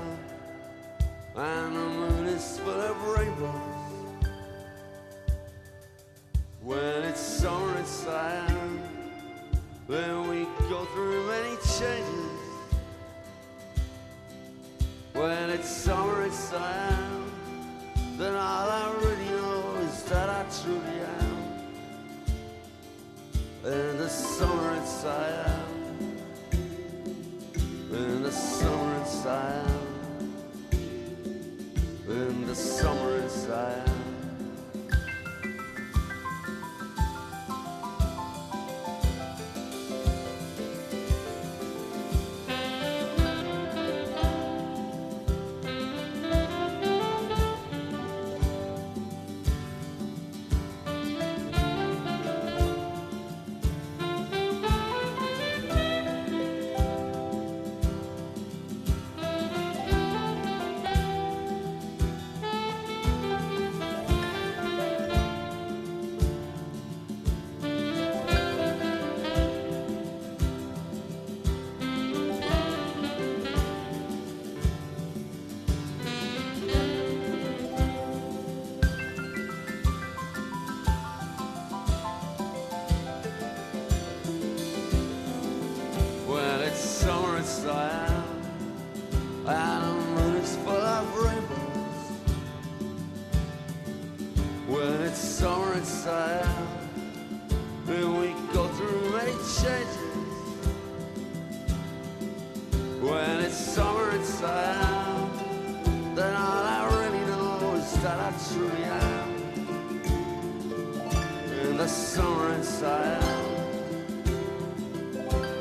and 1.35 1.75
the 1.75 1.87
moon 1.97 2.25
is 2.27 2.59
full 2.59 2.81
of 2.91 3.17
rainbows. 3.17 3.92
When 6.63 7.03
it's 7.03 7.19
summer 7.19 7.77
inside, 7.77 8.79
then 9.87 10.27
we 10.29 10.45
go 10.69 10.85
through 10.85 11.27
many 11.27 11.55
changes. 11.77 12.39
When 15.13 15.49
it's 15.49 15.69
summer 15.69 16.23
inside, 16.23 16.97
then 18.17 18.35
all 18.35 18.69
I 18.69 18.93
really 19.01 19.25
know 19.25 19.75
is 19.87 20.03
that 20.03 20.29
I 20.29 20.45
truly 20.61 20.99
am. 21.19 21.37
In 23.65 23.97
the 23.97 24.09
summer 24.09 24.73
inside 24.75 25.63
in 27.93 28.23
the 28.23 28.31
summer 28.31 28.95
inside, 28.95 29.69
in 32.07 32.47
the 32.47 32.55
summer 32.55 33.17
out. 95.83 96.45
And 97.87 98.17
we 98.17 98.27
go 98.53 98.67
through 98.69 99.11
many 99.11 99.33
changes. 99.59 99.97
When 103.01 103.41
it's 103.41 103.57
summer 103.57 104.11
inside 104.11 105.29
then 106.15 106.35
all 106.35 106.63
I 106.63 106.87
really 107.01 107.25
know 107.25 107.75
is 107.75 107.91
that 108.01 108.17
I 108.17 108.31
truly 108.47 108.83
am. 108.83 109.29
In 111.61 111.77
the 111.77 111.87
summer 111.87 112.53
inside. 112.53 113.23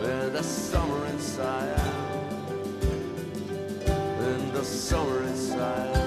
In 0.02 0.32
the 0.32 0.42
summer 0.42 1.06
inside. 1.06 1.80
In 4.20 4.52
the 4.52 4.64
summer 4.64 5.22
inside 5.24 6.01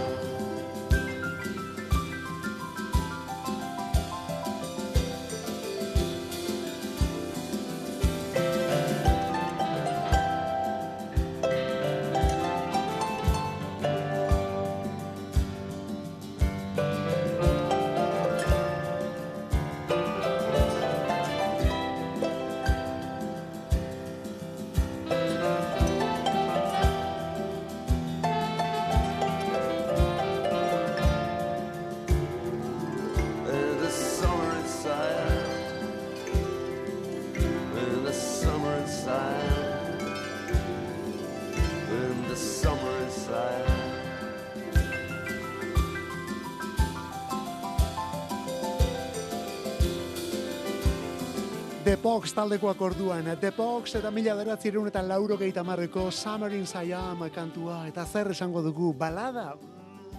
Pox 52.05 52.35
taldekoak 52.37 52.81
orduan, 52.85 53.25
The 53.41 53.49
eta 53.97 54.11
mila 54.11 54.35
beratzerun 54.37 54.87
eta 54.87 55.01
lauro 55.01 55.39
marreko 55.63 56.11
Summer 56.11 56.53
in 56.53 56.67
Siam 56.67 57.17
kantua, 57.33 57.87
eta 57.87 58.05
zer 58.05 58.29
esango 58.29 58.61
dugu, 58.61 58.93
balada, 58.93 59.55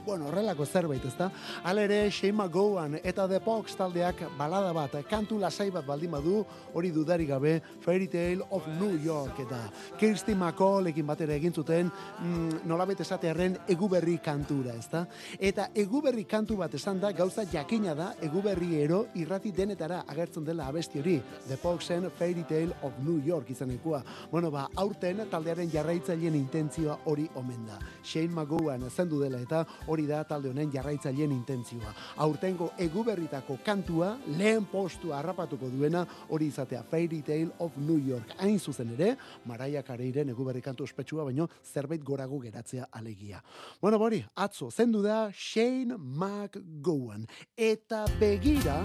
bueno, 0.07 0.29
horrelako 0.29 0.65
zerbait, 0.65 1.05
ezta? 1.05 1.33
Hala 1.65 1.83
ere, 1.83 2.11
Shane 2.11 2.47
Goan 2.49 2.95
eta 3.03 3.27
The 3.27 3.41
Pox 3.41 3.75
taldeak 3.77 4.23
balada 4.39 4.73
bat, 4.73 4.95
kantu 5.11 5.41
lasai 5.43 5.73
bat 5.75 5.85
baldin 5.85 6.13
badu, 6.15 6.45
hori 6.75 6.93
dudari 6.95 7.27
gabe, 7.27 7.61
Fairy 7.81 8.07
Tale 8.07 8.47
of 8.51 8.69
New 8.79 9.03
York 9.03 9.41
eta 9.43 9.59
Kirsty 9.99 10.37
McCall 10.37 10.93
ekin 10.93 11.07
batera 11.07 11.35
egin 11.35 11.53
zuten, 11.53 11.91
mm, 11.91 12.61
nolabait 12.65 13.01
esatearren 13.01 13.59
eguberri 13.69 14.19
kantura, 14.23 14.77
ezta? 14.79 15.07
Eta 15.41 15.71
eguberri 15.75 16.25
kantu 16.25 16.57
bat 16.63 16.75
esan 16.79 17.01
da, 17.01 17.11
gauza 17.11 17.43
jakina 17.51 17.95
da, 17.95 18.13
eguberri 18.23 18.77
ero 18.81 19.07
irrati 19.15 19.51
denetara 19.51 20.05
agertzen 20.07 20.45
dela 20.45 20.69
abesti 20.69 21.01
hori, 21.03 21.21
The 21.49 21.57
Poxen 21.57 22.11
Fairy 22.17 22.45
Tale 22.45 22.79
of 22.83 22.93
New 23.03 23.19
York 23.27 23.51
izanekua. 23.51 24.05
Bueno, 24.31 24.53
ba, 24.53 24.69
aurten 24.77 25.25
taldearen 25.31 25.71
jarraitzaileen 25.73 26.39
intentzioa 26.39 27.01
hori 27.07 27.27
omen 27.35 27.67
da. 27.67 27.81
Shane 28.05 28.31
McGowan 28.31 28.87
zendu 28.91 29.19
dela 29.19 29.41
eta 29.43 29.65
hori 29.89 29.96
da 30.05 30.25
talde 30.29 30.51
honen 30.51 30.69
jarraitzaileen 30.73 31.33
intentzioa. 31.33 31.95
Aurtengo 32.27 32.73
eguberritako 32.79 33.57
kantua 33.65 34.19
lehen 34.37 34.67
postua 34.69 35.19
harrapatuko 35.19 35.71
duena 35.73 36.05
hori 36.29 36.51
izatea 36.53 36.83
Fairy 36.83 37.23
Tale 37.23 37.57
of 37.59 37.77
New 37.79 37.99
York. 37.99 38.37
Hain 38.39 38.59
zuzen 38.61 38.93
ere, 38.99 39.17
Mariah 39.47 39.83
Careyren 39.83 40.29
eguberri 40.29 40.61
kantu 40.61 40.85
ospetsua 40.85 41.25
baino 41.25 41.49
zerbait 41.65 42.05
gorago 42.05 42.41
geratzea 42.43 42.89
alegia. 42.93 43.43
Bueno, 43.81 43.99
bori, 43.99 44.25
atzo 44.35 44.71
zendu 44.71 45.03
da 45.03 45.31
Shane 45.33 45.97
McGowan. 45.97 47.27
Eta 47.57 48.05
begira, 48.21 48.83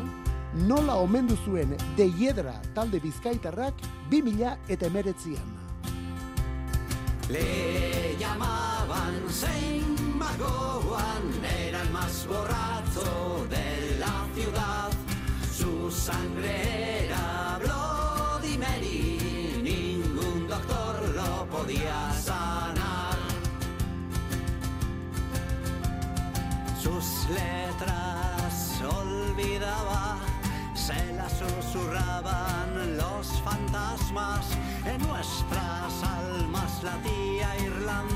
nola 0.67 0.95
omendu 1.01 1.35
zuen 1.45 1.75
deiedra 1.97 2.55
talde 2.75 2.99
bizkaitarrak 3.03 3.73
2000 4.11 4.57
eta 4.69 4.85
emeretzian. 4.87 5.57
Le 7.31 8.17
llamaban 8.19 9.29
Saint 9.29 9.90
Magowan, 10.37 11.43
era 11.43 11.81
el 11.81 11.89
más 11.91 12.25
borracho 12.27 13.45
de 13.49 13.97
la 13.99 14.27
ciudad. 14.33 14.91
Su 15.51 15.91
sangre 15.91 17.05
era 17.05 17.59
Bloody 17.59 18.57
Mary, 18.57 19.59
ningún 19.61 20.47
doctor 20.47 21.09
lo 21.15 21.45
podía 21.47 22.11
sanar. 22.13 23.17
Sus 26.81 27.27
letras 27.29 28.81
olvidaba, 28.81 30.17
se 30.75 31.13
las 31.13 31.33
susurraban 31.33 32.97
los 32.97 33.27
fantasmas 33.43 34.45
en 34.85 35.01
nuestras 35.07 36.03
almas. 36.03 36.83
La 36.83 36.97
tía 37.03 37.59
Irlanda, 37.59 38.10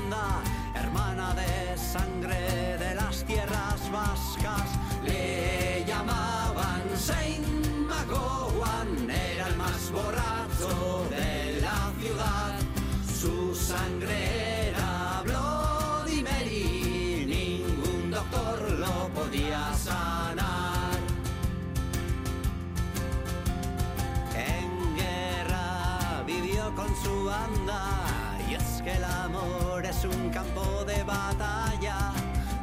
y 28.48 28.54
es 28.54 28.82
que 28.84 28.92
el 28.92 29.04
amor 29.04 29.84
es 29.84 30.06
un 30.06 30.30
campo 30.30 30.86
de 30.86 31.04
batalla. 31.04 32.12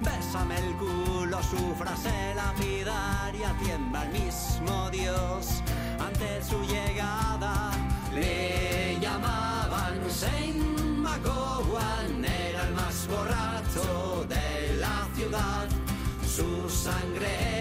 Bésame 0.00 0.56
el 0.56 0.76
culo, 0.76 1.42
su 1.42 1.74
frase 1.74 2.34
lapidaria 2.36 3.56
tiembla 3.60 4.04
el 4.04 4.12
mismo 4.12 4.88
Dios 4.90 5.62
ante 5.98 6.44
su 6.44 6.62
llegada. 6.62 7.72
Le 8.14 8.98
llamaban 9.00 9.98
Saint 10.08 10.80
Magowan, 10.96 12.24
era 12.24 12.68
el 12.68 12.74
más 12.74 13.08
borracho 13.08 14.24
de 14.28 14.76
la 14.76 15.08
ciudad. 15.16 15.68
Su 16.24 16.70
sangre 16.70 17.51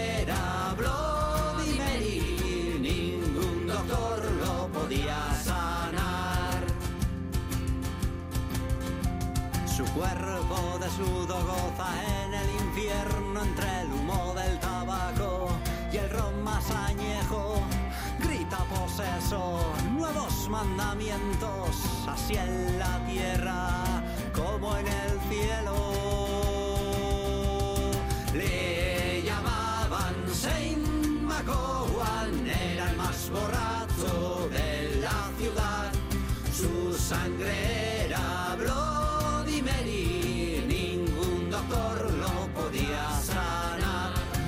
cuerpo 9.94 10.78
desnudo 10.80 11.36
goza 11.44 11.90
en 12.24 12.34
el 12.34 12.50
infierno 12.50 13.42
entre 13.42 13.80
el 13.82 13.92
humo 13.92 14.34
del 14.34 14.58
tabaco 14.58 15.48
y 15.92 15.96
el 15.96 16.10
ron 16.10 16.42
más 16.42 16.70
añejo. 16.70 17.54
Grita 18.18 18.58
poseso, 18.64 19.60
nuevos 19.92 20.48
mandamientos, 20.48 21.76
así 22.08 22.34
en 22.36 22.78
la 22.78 23.04
tierra 23.06 24.02
como 24.34 24.76
en 24.76 24.86
el 24.86 25.20
cielo. 25.28 25.91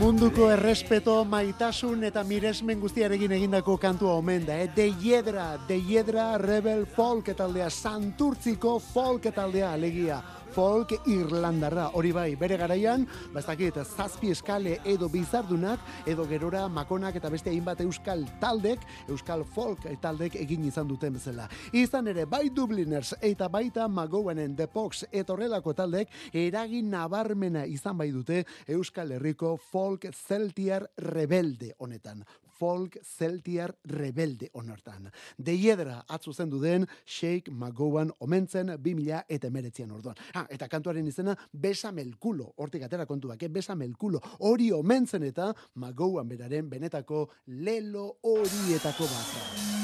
Munduko 0.05 0.51
errespeto, 0.53 1.13
maitasun 1.25 2.03
eta 2.05 2.21
miresmen 2.29 2.77
guztiarekin 2.77 3.33
egindako 3.39 3.79
kantua 3.81 4.19
omen 4.19 4.43
da, 4.45 4.59
eh? 4.61 4.67
De 4.77 4.85
Hiedra, 5.01 5.47
De 5.65 5.79
Hiedra 5.81 6.27
Rebel 6.37 6.85
Folk 6.85 7.31
taldea, 7.33 7.71
Santurtziko 7.73 8.75
Folk 8.85 9.31
taldea, 9.33 9.73
alegia. 9.73 10.19
Folk 10.55 10.93
irlandarra, 11.11 11.89
hori 11.99 12.13
bai, 12.15 12.29
bere 12.39 12.57
garaian, 12.61 13.05
bastakit, 13.35 13.81
zazpi 13.83 14.31
eskale 14.31 14.77
edo 14.87 15.09
bizardunak, 15.11 15.83
edo 16.07 16.27
gerora 16.31 16.69
makonak 16.71 17.19
eta 17.19 17.31
beste 17.33 17.51
hainbat 17.51 17.83
euskal 17.83 18.23
taldek, 18.41 18.85
euskal 19.11 19.43
folk 19.57 19.89
taldek 20.03 20.39
egin 20.45 20.69
izan 20.69 20.87
duten 20.89 21.19
bezala. 21.19 21.49
Izan 21.75 22.13
ere, 22.13 22.29
bai 22.31 22.49
Dubliners 22.55 23.17
eta 23.21 23.49
baita 23.51 23.89
Magowanen 23.89 24.55
The 24.57 24.69
Pox 24.71 25.05
etorrelako 25.11 25.75
taldek 25.75 26.15
eragin 26.33 26.93
nabarmena 26.95 27.67
izan 27.67 27.99
bai 27.99 28.11
dute 28.15 28.45
Euskal 28.69 29.17
Herriko 29.17 29.57
folk 29.73 30.07
celtiar 30.15 30.87
rebelde 30.97 31.75
honetan. 31.79 32.23
Folk 32.59 32.99
celtiar 33.03 33.75
rebelde 33.85 34.51
honetan. 34.53 35.11
Deiedra 35.37 36.05
atzu 36.09 36.33
zendu 36.33 36.61
den 36.63 36.87
Shake 37.05 37.51
McGowan 37.51 38.13
omentzen 38.21 38.75
2000 38.79 39.25
eta 39.29 39.51
emeretzian 39.51 39.91
orduan. 39.91 40.17
Ha, 40.35 40.47
eta 40.51 40.69
kantuaren 40.69 41.07
izena 41.07 41.37
Besame 41.53 42.03
el 42.03 42.17
culo. 42.19 42.53
Hortik 42.57 42.83
atera 42.87 43.07
kontuak, 43.07 43.43
eh? 43.43 43.49
Besame 43.49 43.85
el 43.85 43.97
culo. 43.97 44.21
Hori 44.41 44.71
omentzen 44.73 45.23
eta 45.25 45.53
McGowan 45.75 46.29
beraren 46.29 46.71
benetako 46.71 47.29
lelo 47.47 48.19
horietako 48.23 49.09
bat. 49.11 49.83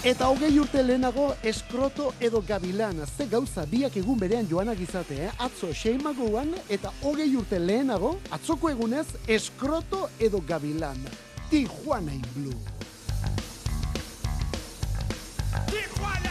Eta 0.00 0.30
hogei 0.32 0.54
urte 0.56 0.80
lehenago 0.80 1.26
eskroto 1.44 2.14
edo 2.24 2.40
gabilan. 2.48 3.02
Ze 3.04 3.26
gauza 3.28 3.66
biak 3.68 3.98
egun 4.00 4.18
berean 4.18 4.48
joanak 4.48 4.80
izate, 4.80 5.18
eh? 5.26 5.32
Atzo 5.38 5.74
Shane 5.74 6.00
McGowan 6.00 6.54
eta 6.72 6.92
hogei 7.02 7.28
urte 7.36 7.60
lehenago, 7.60 8.14
atzoko 8.32 8.70
egunez 8.72 9.06
eskroto 9.28 10.08
edo 10.18 10.40
gabilan. 10.48 11.04
Tijuana 11.50 12.12
in 12.12 12.24
Blue. 12.32 12.54
Tijuana. 15.66 16.29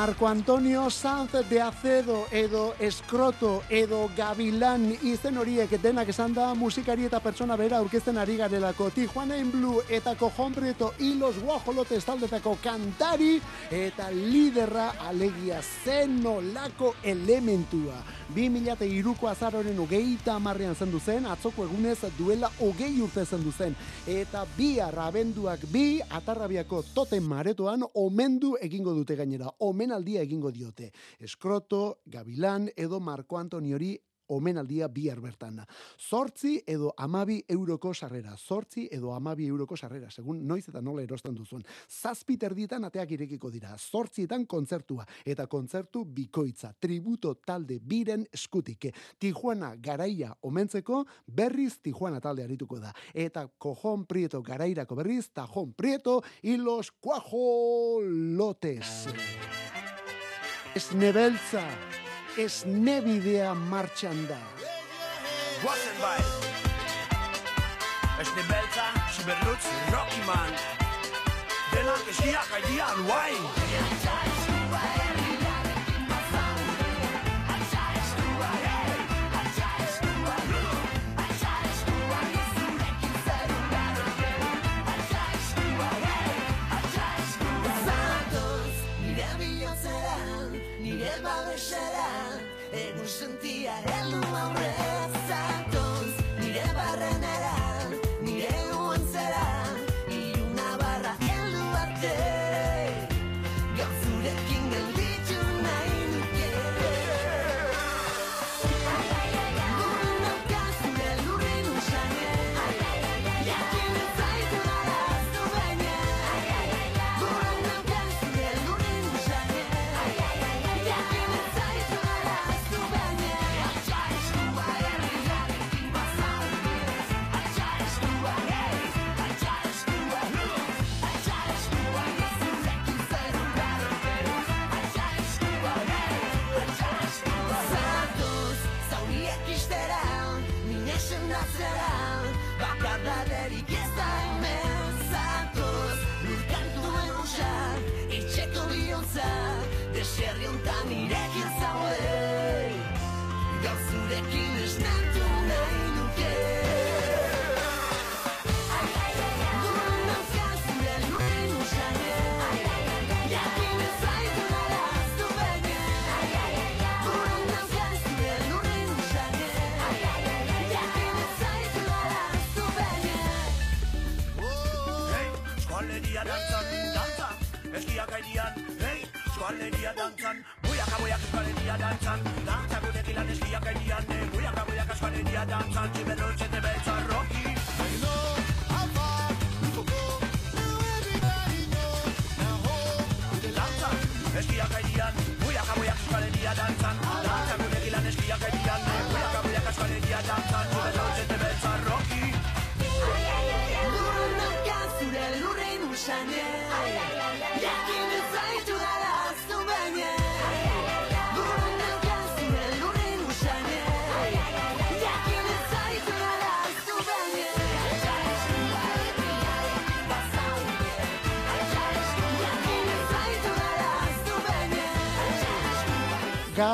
Marco 0.00 0.26
Antonio 0.26 0.88
Sanz 0.88 1.30
de 1.50 1.60
Acedo 1.60 2.24
edo 2.32 2.74
Escroto 2.78 3.62
edo 3.68 4.08
Gavilán 4.16 4.96
izen 5.04 5.36
horiek 5.36 5.74
denak 5.76 6.08
esan 6.08 6.32
da 6.32 6.54
musikari 6.56 7.04
eta 7.04 7.20
pertsona 7.20 7.58
bera 7.60 7.76
aurkezten 7.82 8.16
ari 8.16 8.38
garelako 8.38 8.88
Tijuana 8.96 9.36
in 9.36 9.50
Blue 9.52 9.82
eta 9.90 10.14
Cojon 10.16 10.54
Prieto 10.54 10.94
y 10.98 11.16
los 11.16 11.36
Guajolotes 11.38 12.06
taldetako 12.06 12.56
kantari 12.64 13.42
eta 13.70 14.08
liderra 14.10 14.94
alegia 15.04 15.60
zen 15.60 16.22
nolako 16.22 16.94
elementua. 17.02 18.00
2002ko 18.34 19.28
azaroren 19.30 19.78
hogeita 19.78 20.34
amarrean 20.36 20.74
zendu 20.74 21.00
zen, 21.00 21.26
atzoko 21.26 21.64
egunez 21.66 21.98
duela 22.18 22.50
hogei 22.60 23.00
urte 23.02 23.24
zendu 23.24 23.52
zen. 23.52 23.74
Eta 24.06 24.44
bi 24.56 24.78
abenduak 24.80 25.64
bi, 25.72 26.00
atarrabiako 26.08 26.82
toten 26.94 27.22
maretoan, 27.22 27.82
omendu 27.94 28.56
egingo 28.60 28.94
dute 28.94 29.16
gainera, 29.16 29.50
omenaldia 29.58 30.22
egingo 30.22 30.50
diote. 30.50 30.92
Eskroto, 31.20 31.98
Gabilan 32.06 32.68
edo 32.76 33.00
Marco 33.00 33.36
Antoniori 33.36 33.96
omenaldia 34.30 34.88
bihar 34.88 35.20
bertan. 35.20 35.60
Zortzi 35.98 36.60
edo 36.66 36.92
amabi 36.96 37.42
euroko 37.48 37.94
sarrera. 37.94 38.36
Zortzi 38.36 38.88
edo 38.92 39.12
amabi 39.14 39.46
euroko 39.50 39.76
sarrera, 39.76 40.10
segun 40.10 40.46
noiz 40.46 40.68
eta 40.68 40.80
nola 40.80 41.02
erosten 41.02 41.34
duzuen. 41.34 41.64
Zazpi 41.88 42.36
terdietan 42.40 42.84
ateak 42.88 43.16
irekiko 43.18 43.50
dira. 43.50 43.74
Zortzietan 43.78 44.46
kontzertua 44.46 45.06
eta 45.24 45.46
kontzertu 45.46 46.04
bikoitza. 46.04 46.72
Tributo 46.80 47.34
talde 47.46 47.80
biren 47.82 48.26
eskutik. 48.32 48.90
Tijuana 49.18 49.74
garaia 49.76 50.34
omentzeko 50.42 51.04
berriz 51.26 51.78
Tijuana 51.82 52.20
talde 52.20 52.44
arituko 52.44 52.78
da. 52.80 52.94
Eta 53.14 53.48
Cojon 53.58 54.06
Prieto 54.06 54.42
garairako 54.42 54.96
berriz 54.96 55.30
Tajón 55.32 55.72
Prieto 55.72 56.22
y 56.42 56.56
los 56.56 56.92
Cuajolotes. 56.92 59.08
Esnebeltza, 60.74 61.62
esnebidea 62.44 63.54
martxan 63.54 64.26
da. 64.28 64.38
Guazen 65.62 65.98
bai. 66.00 66.20
Esne 68.20 68.42
beltza, 68.48 68.86
siberlutz, 69.16 69.68
Rocky 69.92 70.24
Man. 70.26 70.52
Denak 71.72 72.08
eskiak 72.14 72.58
aidian, 72.60 73.06
guai 73.06 74.29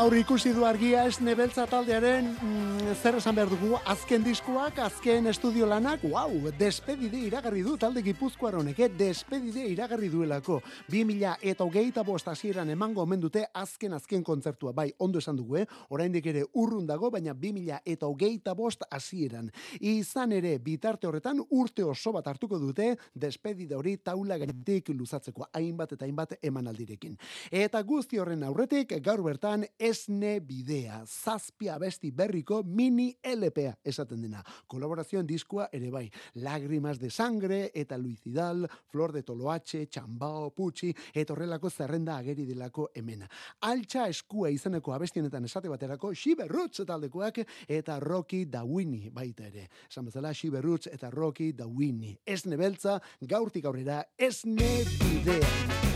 Gaur 0.06 0.14
ikusi 0.14 0.52
du 0.54 0.62
argia 0.62 1.00
esne 1.10 1.32
beltza 1.34 1.64
taldearen 1.66 2.28
mm, 2.30 2.65
zer 3.02 3.16
esan 3.18 3.34
behar 3.34 3.50
dugu 3.50 3.76
azken 3.84 4.22
diskuak, 4.24 4.78
azken 4.78 5.26
estudio 5.28 5.66
lanak, 5.68 6.02
wow, 6.06 6.30
despedide 6.58 7.18
iragarri 7.26 7.60
du 7.64 7.74
talde 7.76 8.00
gipuzkoar 8.02 8.54
honek, 8.56 8.78
eh? 8.78 8.88
despedide 8.88 9.64
iragarri 9.68 10.08
duelako. 10.08 10.60
2000 10.92 11.32
eta 11.50 11.64
hogeita 11.64 12.04
bost 12.06 12.28
hasieran 12.30 12.70
emango 12.70 13.02
omen 13.02 13.20
dute 13.20 13.42
azken 13.52 13.96
azken 13.96 14.22
kontzertua, 14.24 14.72
bai, 14.72 14.92
ondo 15.02 15.18
esan 15.18 15.36
dugu, 15.36 15.58
eh? 15.60 15.64
oraindik 15.90 16.28
ere 16.30 16.44
urrun 16.54 16.86
dago, 16.86 17.10
baina 17.10 17.34
2000 17.34 17.80
eta 17.84 18.06
hogeita 18.06 18.54
bost 18.54 18.86
hasieran. 18.90 19.50
Izan 19.80 20.32
ere, 20.38 20.56
bitarte 20.62 21.08
horretan 21.10 21.42
urte 21.50 21.84
oso 21.84 22.14
bat 22.16 22.28
hartuko 22.30 22.60
dute 22.62 22.92
despedide 23.14 23.76
hori 23.76 23.96
taula 23.98 24.38
gainetik 24.38 24.92
luzatzeko 24.94 25.50
hainbat 25.52 25.96
eta 25.98 26.06
hainbat 26.06 26.38
emanaldirekin. 26.40 27.18
Eta 27.50 27.82
guzti 27.82 28.22
horren 28.22 28.46
aurretik, 28.46 28.96
gaur 29.02 29.24
bertan 29.26 29.66
esne 29.78 30.38
bidea, 30.40 31.02
zazpia 31.04 31.80
besti 31.82 32.14
berriko 32.14 32.62
mini 32.90 33.16
LPA 33.22 33.76
esaten 33.84 34.22
dena. 34.22 34.42
Kolaborazioen 34.66 35.26
diskoa 35.26 35.68
ere 35.72 35.90
bai, 35.90 36.06
Lágrimas 36.42 36.98
de 36.98 37.10
Sangre 37.10 37.70
eta 37.74 37.98
Luicidal, 37.98 38.68
Flor 38.90 39.12
de 39.12 39.22
Toloache, 39.22 39.86
Txambao, 39.86 40.50
Pucci, 40.54 40.92
eta 41.14 41.34
horrelako 41.34 41.70
zerrenda 41.70 42.16
ageri 42.16 42.46
delako 42.46 42.90
hemena. 42.94 43.28
Altxa 43.60 44.06
eskua 44.12 44.50
izeneko 44.50 44.94
abestienetan 44.94 45.44
esate 45.44 45.68
baterako, 45.72 46.12
Xiberrutz 46.14 46.84
taldekoak 46.86 47.42
eta 47.68 47.98
Rocky 48.00 48.44
Dawini 48.46 49.10
baita 49.10 49.46
ere. 49.48 49.68
Esan 49.90 50.06
bezala, 50.10 50.34
Xiberrutz 50.34 50.86
eta 50.92 51.10
Rocky 51.10 51.52
Dawini. 51.52 52.16
Esne 52.26 52.56
beltza, 52.56 53.00
gaurtik 53.20 53.64
aurrera, 53.66 54.02
esne 54.18 54.72
bidea. 55.00 55.95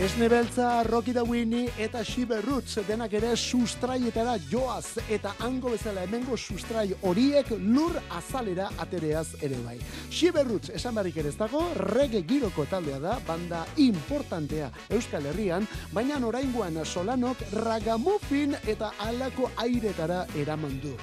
Esne 0.00 0.30
beltza, 0.32 0.82
Rocky 0.82 1.12
da 1.12 1.22
Winnie 1.22 1.68
eta 1.76 2.00
Shiver 2.02 2.40
Roots 2.40 2.78
denak 2.88 3.12
ere 3.18 3.34
sustraietara 3.36 4.38
joaz 4.48 4.96
eta 5.12 5.34
hango 5.44 5.74
bezala 5.74 6.06
hemengo 6.06 6.38
sustrai 6.40 6.86
horiek 7.04 7.50
lur 7.60 7.98
azalera 8.16 8.70
atereaz 8.80 9.34
ere 9.44 9.58
bai. 9.60 9.76
Shiver 10.08 10.48
Roots 10.48 10.72
esan 10.72 10.96
barrik 10.96 11.20
ere 11.20 11.28
ez 11.28 11.36
dago, 11.36 11.66
reggae 11.76 12.24
giroko 12.24 12.64
taldea 12.64 12.96
da, 12.98 13.18
banda 13.28 13.66
importantea 13.76 14.70
Euskal 14.88 15.28
Herrian, 15.34 15.68
baina 15.92 16.16
oraingoan 16.24 16.80
solanok 16.86 17.44
ragamuffin 17.52 18.56
eta 18.64 18.94
alako 19.04 19.52
airetara 19.58 20.24
eraman 20.34 20.80
du. 20.80 20.96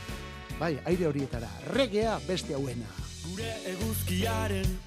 Bai, 0.58 0.74
aire 0.90 1.06
horietara, 1.06 1.54
regea 1.70 2.18
beste 2.26 2.58
hauena. 2.58 2.90
Gure 3.30 3.54
eguzkiaren 3.78 4.78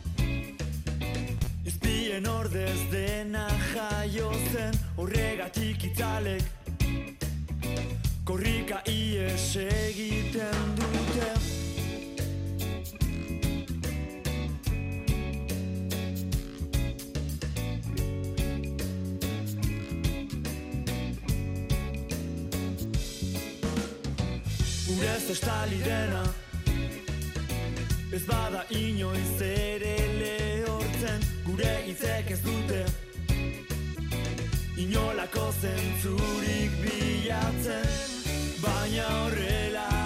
Izpien 1.64 2.26
ordez 2.26 2.78
dena 2.90 3.46
jaio 3.72 4.30
zen 4.52 4.76
Horregatik 4.96 5.84
itzalek. 5.90 6.42
Korrika 8.24 8.80
ies 8.88 9.56
egiten 9.60 10.76
dute. 10.80 11.30
Urez 24.90 25.30
estali 25.30 25.82
dena 25.84 26.24
Ez 28.12 28.24
bada 28.26 28.64
inoiz 28.74 29.36
ere 29.46 29.94
lehortzen 30.18 31.29
Gure 31.60 31.80
hitzek 31.84 32.30
ez 32.32 32.38
dute. 32.40 32.78
Inolako 34.80 35.50
zentzurik 35.60 36.78
bilatzen 36.80 37.90
Baina 38.62 39.08
horrela 39.18 39.99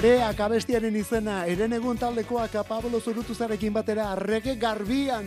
Loreak 0.00 0.38
abestiaren 0.40 0.94
izena, 0.96 1.42
eren 1.44 1.74
egun 1.76 1.98
taldekoak 2.00 2.54
Pablo 2.64 3.02
Zurutuzarekin 3.04 3.74
batera, 3.74 4.06
rege 4.16 4.54
garbian. 4.56 5.26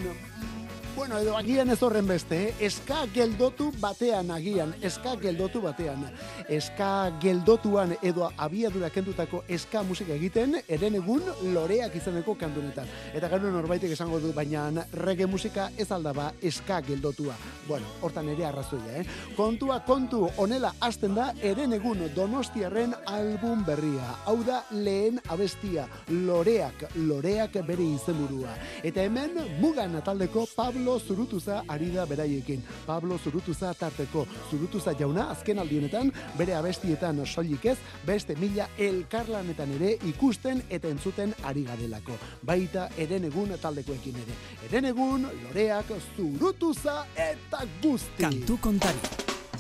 Bueno, 0.96 1.20
edo 1.22 1.36
agian 1.38 1.70
ez 1.70 1.78
horren 1.86 2.08
beste, 2.10 2.40
eh? 2.48 2.56
eska 2.72 3.04
geldotu 3.14 3.68
batean 3.78 4.32
agian, 4.34 4.74
eska 4.82 5.14
geldotu 5.22 5.62
batean. 5.62 6.08
Eska 6.50 7.12
geldotuan 7.22 7.96
edo 8.02 8.30
abiadura 8.38 8.90
kendutako 8.90 9.44
eska 9.48 9.84
musika 9.84 10.14
egiten, 10.14 10.58
eren 10.68 10.96
egun 10.96 11.24
loreak 11.54 11.96
izeneko 11.96 12.36
kandunetan. 12.40 12.88
Eta 13.14 13.30
gero 13.32 13.52
norbaitek 13.52 13.92
esango 13.96 14.20
du, 14.20 14.34
baina 14.34 14.86
reggae 14.94 15.28
musika 15.28 15.70
ez 15.78 15.92
aldaba 15.92 16.32
eska 16.42 16.82
geldotua. 16.82 17.36
Bueno, 17.68 17.88
hortan 18.02 18.30
ere 18.30 18.46
arrazoia, 18.46 19.02
eh? 19.02 19.06
Kontua 19.38 19.80
kontu 19.88 20.28
honela 20.38 20.74
hasten 20.82 21.16
da, 21.16 21.32
eren 21.42 21.74
egun 21.74 22.04
donostiarren 22.16 22.94
album 23.06 23.64
berria. 23.66 24.10
Hau 24.26 24.38
da 24.44 24.64
lehen 24.72 25.20
abestia, 25.30 25.88
loreak, 26.10 26.88
loreak 26.96 27.60
bere 27.68 27.86
izenburua. 27.96 28.56
Eta 28.84 29.04
hemen 29.04 29.38
mugan 29.62 29.96
taldeko 30.04 30.46
Pablo 30.56 31.00
Zurutuza 31.00 31.64
ari 31.68 31.92
da 31.94 32.06
beraiekin. 32.06 32.64
Pablo 32.86 33.18
Zurutuza 33.18 33.74
tarteko. 33.74 34.26
Zurutuza 34.50 34.94
jauna 35.00 35.30
azken 35.32 35.60
aldienetan 35.60 36.12
bere 36.38 36.56
abestietan 36.56 37.26
soilik 37.26 37.66
ez, 37.66 37.78
beste 38.06 38.36
mila 38.36 38.68
elkarlanetan 38.78 39.74
ere 39.78 39.98
ikusten 40.10 40.64
eta 40.70 40.88
entzuten 40.88 41.34
ari 41.44 41.64
garelako. 41.68 42.18
Baita 42.46 42.90
eren 42.98 43.26
egun 43.30 43.56
taldekoekin 43.62 44.22
ere. 44.24 44.38
Eren 44.70 44.90
egun, 44.92 45.28
loreak, 45.44 45.92
Zurutuza 46.16 47.06
eta 47.16 47.66
guzti. 47.82 48.24
Kantu 48.24 48.58
kontari. 48.62 49.00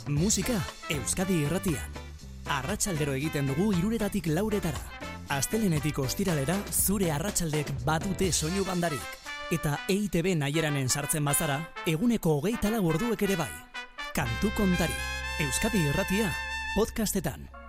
Musika 0.07 0.59
Euskadi 0.91 1.43
irratian. 1.45 1.99
Arratsaldero 2.51 3.13
egiten 3.15 3.47
dugu 3.47 3.71
iruretatik 3.77 4.27
lauretara. 4.27 4.81
Astelenetik 5.31 5.99
ostiralera 6.03 6.57
zure 6.71 7.11
arratsaldek 7.11 7.71
batute 7.85 8.31
soinu 8.31 8.65
bandarik. 8.67 9.03
Eta 9.51 9.77
EITB 9.89 10.33
naieranen 10.39 10.89
sartzen 10.89 11.23
bazara, 11.25 11.59
eguneko 11.87 12.37
hogeita 12.39 12.71
lau 12.73 12.83
orduek 12.89 13.21
ere 13.27 13.37
bai. 13.39 13.51
Kantu 14.13 14.51
kontari. 14.57 14.95
Euskadi 15.41 15.79
irratia, 15.89 16.27
podcastetan. 16.75 17.62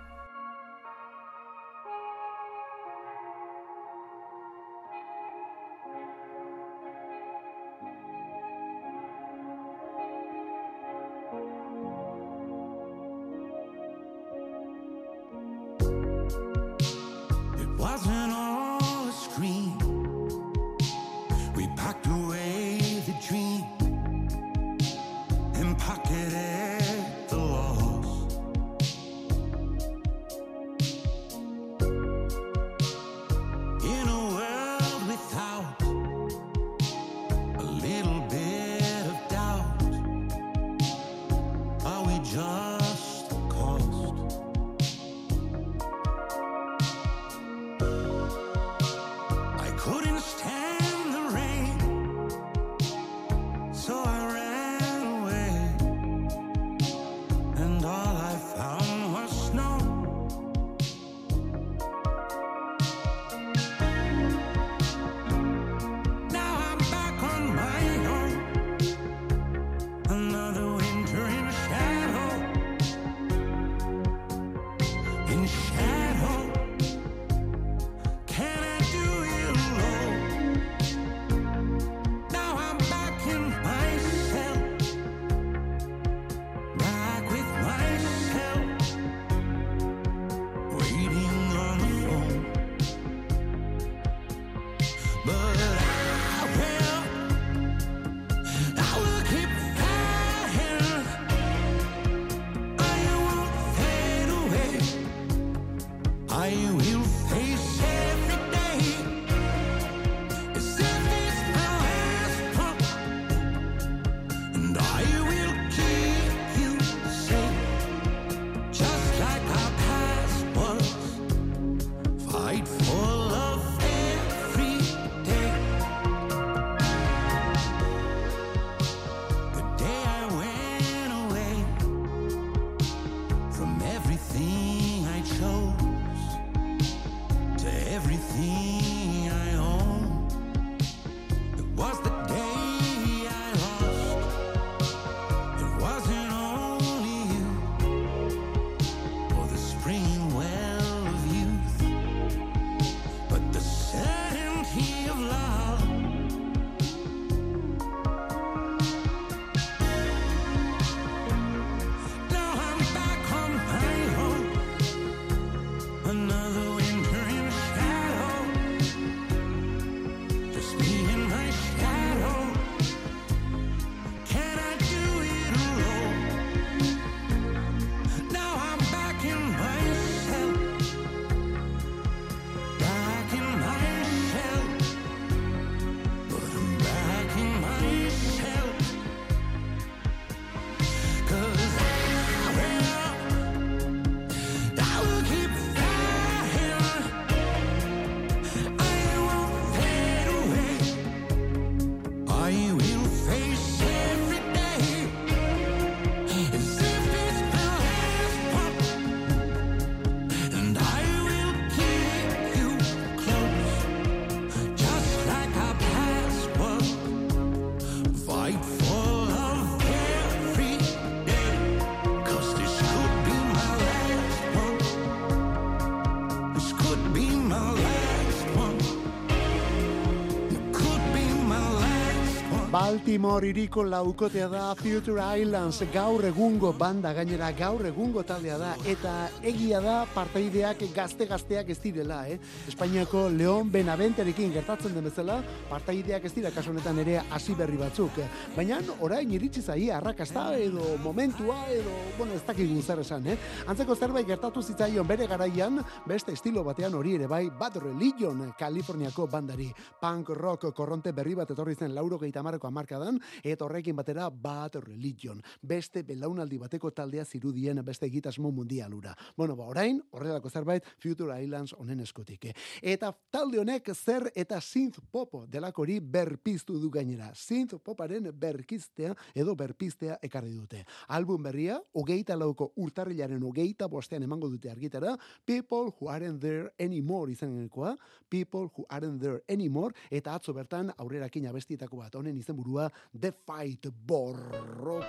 Baltimore 232.95 233.49
iriko 233.49 233.83
laukotea 233.83 234.47
da 234.47 234.75
Future 234.79 235.23
Islands. 235.41 235.81
Gaur 235.91 236.23
egungo 236.29 236.69
banda 236.79 237.11
gainera 237.13 237.49
gaur 237.59 237.83
egungo 237.89 238.23
taldea 238.23 238.55
da. 238.61 238.69
Eta 238.87 239.15
egia 239.43 239.81
da 239.83 239.95
partaideak 240.15 240.85
gazte 240.95 241.27
gazteak 241.27 241.73
ez 241.75 241.79
direla 241.83 242.21
eh? 242.31 242.37
Espainiako 242.71 243.25
Leon 243.35 243.73
Benaventerekin 243.73 244.53
gertatzen 244.55 244.95
den 244.95 245.09
bezala 245.09 245.41
partaideak 245.73 246.29
ez 246.29 246.33
dira 246.37 246.53
kasu 246.55 246.71
honetan 246.71 247.01
ere 247.03 247.17
hasi 247.35 247.57
berri 247.59 247.81
batzuk. 247.81 248.21
Baina 248.55 248.79
orain 249.03 249.35
iritsi 249.35 249.65
zaie 249.65 249.91
arrakasta 249.91 250.53
edo 250.55 250.95
momentua 251.03 251.59
edo 251.75 251.97
bueno 252.17 252.39
ez 252.39 252.45
dakigu 252.47 252.79
zer 252.81 253.03
esan 253.03 253.27
eh? 253.27 253.37
Antzeko 253.67 253.97
zerbait 253.97 254.31
gertatu 254.31 254.63
zitzaion 254.63 255.11
bere 255.11 255.27
garaian 255.27 255.83
beste 256.07 256.39
estilo 256.39 256.63
batean 256.63 256.95
hori 256.95 257.17
ere 257.19 257.27
bai 257.27 257.51
Bad 257.51 257.83
Religion 257.83 258.55
Kaliforniako 258.57 259.27
bandari. 259.27 259.73
Punk 260.01 260.31
rock 260.39 260.71
korronte 260.71 261.11
berri 261.13 261.35
bat 261.35 261.51
etorri 261.51 261.75
zen 261.75 261.91
80ko 261.91 262.71
hamar 262.71 262.84
hamarkadan, 262.85 263.21
eta 263.43 263.65
horrekin 263.65 263.97
batera 263.97 264.29
bat 264.31 264.77
religion, 264.77 265.41
beste 265.63 266.03
belaunaldi 266.03 266.59
bateko 266.59 266.91
taldea 266.91 267.25
zirudien 267.25 267.83
beste 267.85 268.07
egitasmo 268.07 268.51
mundialura. 268.53 269.15
Bueno, 269.37 269.57
ba, 269.57 269.67
orain, 269.67 270.01
horrelako 270.13 270.51
zerbait 270.51 270.85
Future 270.99 271.43
Islands 271.43 271.75
honen 271.79 272.01
eskutik. 272.01 272.47
Eta 272.83 273.13
talde 273.31 273.59
honek 273.61 273.91
zer 273.95 274.31
eta 274.35 274.61
synth 274.61 275.01
popo 275.11 275.47
delakori 275.47 276.01
berpiztu 276.01 276.79
du 276.79 276.91
gainera. 276.91 277.31
Synth 277.35 277.79
poparen 277.83 278.31
berkiztea 278.33 279.15
edo 279.35 279.55
berpiztea 279.55 280.19
ekarri 280.23 280.53
dute. 280.53 280.85
Album 281.09 281.43
berria, 281.43 281.81
hogeita 281.95 282.37
lauko 282.37 282.73
urtarrilaren 282.77 283.43
hogeita 283.43 283.89
bostean 283.89 284.23
emango 284.23 284.49
dute 284.51 284.71
argitara, 284.71 285.17
People 285.47 285.95
Who 285.99 286.09
Aren't 286.09 286.41
There 286.41 286.71
Anymore 286.79 287.33
izanekoa, 287.33 287.97
People 288.29 288.69
Who 288.77 288.85
Aren't 288.89 289.21
There 289.23 289.43
Anymore, 289.49 289.95
eta 290.11 290.35
atzo 290.35 290.53
bertan 290.55 290.91
aurrerakin 290.99 291.47
abestitako 291.49 292.03
bat, 292.03 292.15
honen 292.15 292.37
izen 292.37 292.57
izenburua 292.65 292.91
The 293.19 293.33
Fight 293.47 293.87
Borroka. 294.07 295.07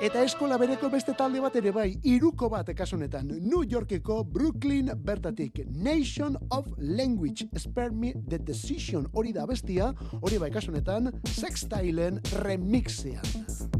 Eta 0.00 0.22
eskola 0.22 0.56
bereko 0.58 0.88
beste 0.92 1.12
talde 1.18 1.40
bat 1.42 1.56
ere 1.58 1.72
bai, 1.74 1.88
iruko 2.06 2.48
bat 2.48 2.68
ekasunetan, 2.70 3.26
New 3.42 3.64
Yorkeko 3.66 4.22
Brooklyn 4.24 4.92
bertatik, 4.94 5.64
Nation 5.66 6.36
of 6.50 6.68
Language, 6.78 7.48
Spare 7.58 7.90
Me 7.90 8.12
the 8.28 8.38
Decision, 8.38 9.08
hori 9.12 9.32
da 9.32 9.46
bestia, 9.46 9.92
hori 10.22 10.38
bai 10.38 10.52
kasunetan, 10.54 11.10
Sextilen 11.26 12.22
remixean. 12.44 13.77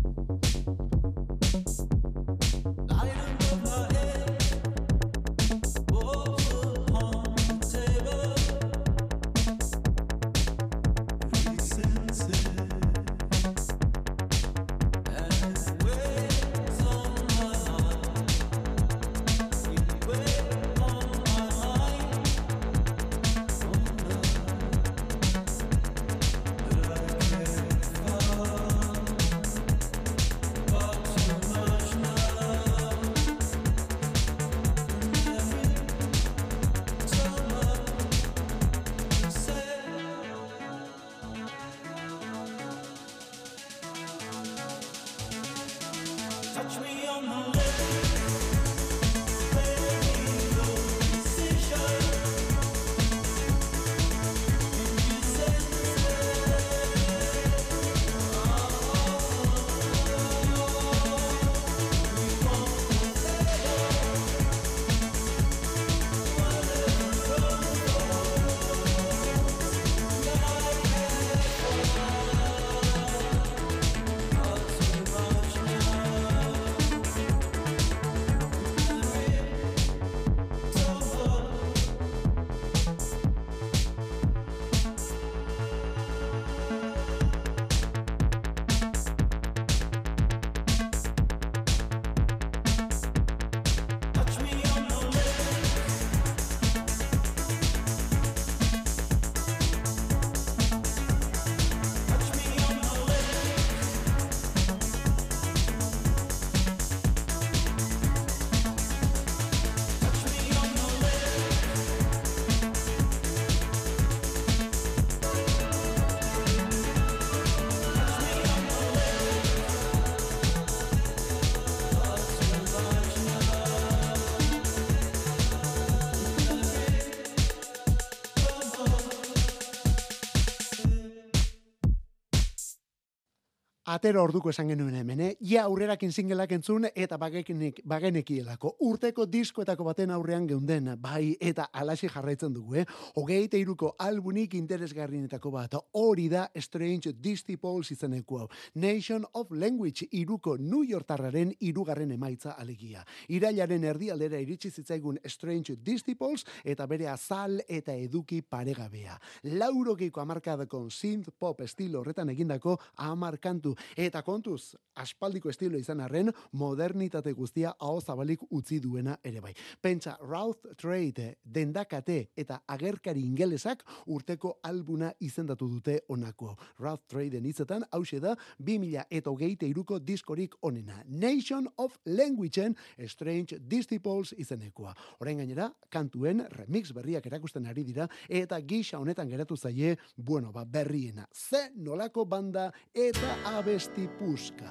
Atero 133.89 134.21
orduko 134.21 134.51
esan 134.53 134.69
genuen 134.69 134.99
hemen, 134.99 135.21
eh? 135.25 135.29
Ja 135.49 135.63
aurrerakin 135.65 136.11
singelak 136.13 136.51
entzun 136.53 136.85
eta 136.91 137.17
bagenik, 137.17 137.79
bagenekielako. 137.89 138.75
Urteko 138.85 139.25
diskoetako 139.25 139.87
baten 139.87 140.11
aurrean 140.13 140.45
geunden, 140.51 140.91
bai, 141.01 141.39
eta 141.41 141.71
alaxi 141.73 142.11
jarraitzen 142.13 142.53
dugu, 142.53 142.83
eh? 142.83 142.85
Hogeita 143.17 143.57
iruko 143.57 143.95
albunik 144.05 144.59
interesgarrienetako 144.59 145.53
bat, 145.55 145.77
hori 145.97 146.27
da 146.29 146.43
Strange 146.61 147.15
Disciples 147.17 147.95
izeneko 147.95 148.43
hau. 148.43 148.51
Nation 148.75 149.25
of 149.33 149.55
Language 149.57 150.11
iruko 150.21 150.59
New 150.59 150.83
Yorkarraren 150.85 151.55
irugarren 151.71 152.13
emaitza 152.13 152.59
alegia. 152.61 153.07
Irailaren 153.33 153.89
erdialdera 153.89 154.37
iritsi 154.45 154.69
zitzaigun 154.69 155.17
Strange 155.25 155.79
Disciples 155.81 156.45
eta 156.63 156.85
bere 156.85 157.09
azal 157.09 157.63
eta 157.67 157.97
eduki 157.97 158.43
paregabea. 158.43 159.17
Laurogeiko 159.57 160.21
amarkadako 160.21 160.85
synth 160.91 161.33
pop 161.39 161.65
estilo 161.65 162.05
horretan 162.05 162.37
egindako 162.37 162.77
amarkantu 163.09 163.78
eta 163.97 164.23
kontuz 164.23 164.75
aspaldiko 164.95 165.51
estilo 165.51 165.79
izan 165.79 166.01
arren 166.01 166.31
modernitate 166.53 167.33
guztia 167.33 167.75
hau 167.79 168.01
zabalik 168.01 168.43
utzi 168.51 168.81
duena 168.81 169.17
ere 169.25 169.41
bai. 169.41 169.55
Pentsa 169.81 170.17
Routh 170.21 170.75
Trade, 170.77 171.39
Dendakate 171.45 172.31
eta 172.37 172.61
agerkari 172.67 173.25
ingelesak 173.27 173.85
urteko 174.07 174.59
albuna 174.63 175.13
izendatu 175.21 175.69
dute 175.69 176.01
onako. 176.09 176.55
Routh 176.79 177.07
Trade 177.09 177.41
hitzetan 177.49 177.85
hause 177.93 178.21
da 178.21 178.35
2000 178.59 179.05
eta 179.11 179.31
hogeite 179.31 179.69
iruko 179.69 179.99
diskorik 179.99 180.55
onena. 180.63 181.03
Nation 181.07 181.69
of 181.77 181.99
Languageen 182.07 182.77
Strange 183.09 183.59
Disciples 183.61 184.35
izenekoa. 184.39 184.95
Orain 185.21 185.39
gainera, 185.39 185.71
kantuen 185.91 186.45
remix 186.55 186.93
berriak 186.95 187.27
erakusten 187.27 187.67
ari 187.67 187.85
dira 187.85 188.09
eta 188.29 188.61
gisa 188.61 188.99
honetan 188.99 189.29
geratu 189.29 189.57
zaie, 189.57 189.97
bueno, 190.17 190.53
ba, 190.53 190.65
berriena. 190.65 191.27
Ze 191.33 191.71
nolako 191.77 192.25
banda 192.25 192.71
eta 192.95 193.37
abesti 193.69 194.09
puska. 194.19 194.71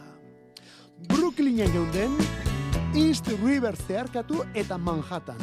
Brooklynen 1.07 1.69
geunden, 1.71 2.11
East 2.95 3.27
River 3.45 3.75
zeharkatu 3.87 4.41
eta 4.55 4.77
Manhattan. 4.77 5.37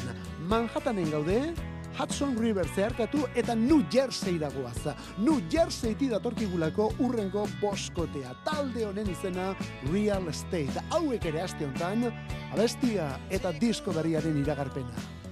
Manhattanen 0.49 1.11
gaude, 1.11 1.55
Hudson 1.95 2.35
River 2.39 2.67
zeharkatu 2.75 3.29
eta 3.35 3.55
New 3.55 3.85
Jersey 3.93 4.41
dagoaz. 4.41 4.97
New 5.19 5.39
Jersey 5.51 5.95
datorkigulako 6.11 6.91
urrengo 6.99 7.47
boskotea. 7.61 8.35
Talde 8.45 8.87
honen 8.87 9.11
izena 9.11 9.55
Real 9.93 10.27
Estate. 10.29 10.83
Hauek 10.91 11.25
ere 11.31 11.43
aste 11.47 11.65
honetan, 11.65 12.11
abestia 12.53 13.13
eta 13.31 13.53
disko 13.53 13.95
berriaren 13.95 14.43
iragarpena. 14.43 15.24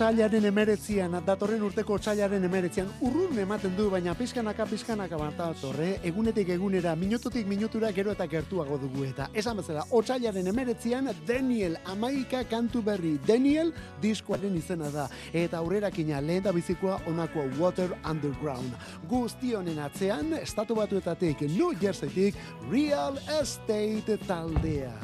Otsailaren 0.00 0.46
emeretzian, 0.48 1.12
datorren 1.26 1.60
urteko 1.60 1.98
otsailaren 1.98 2.44
emeretzian, 2.46 2.86
urrun 3.04 3.36
ematen 3.42 3.74
du, 3.76 3.90
baina 3.92 4.14
pizkanaka 4.16 4.64
pizkanaka 4.70 5.18
bat 5.20 5.36
datorre, 5.36 5.90
egunetik 6.08 6.54
egunera, 6.54 6.94
minututik 6.96 7.44
minutura 7.44 7.90
gero 7.92 8.14
eta 8.16 8.24
gertuago 8.24 8.78
dugu 8.80 9.04
eta. 9.10 9.28
Esan 9.36 9.60
bezala, 9.60 9.84
otsailaren 9.92 10.48
emeretzian, 10.54 11.12
Daniel 11.28 11.76
amaika 11.84 12.40
kantu 12.48 12.80
berri. 12.88 13.18
Daniel 13.28 13.74
diskoaren 14.00 14.56
izena 14.56 14.88
da. 14.88 15.04
Eta 15.36 15.60
aurrerakina 15.60 16.24
lehen 16.24 16.48
da 16.48 16.56
bizikoa 16.56 17.02
onako 17.12 17.44
Water 17.60 17.92
Underground. 18.00 18.72
Guzti 19.10 19.52
honen 19.52 19.84
atzean, 19.84 20.32
estatu 20.40 20.80
batuetatik, 20.80 21.44
New 21.52 21.74
Jerseytik, 21.76 22.40
Real 22.72 23.20
Estate 23.42 24.16
taldea. 24.24 24.96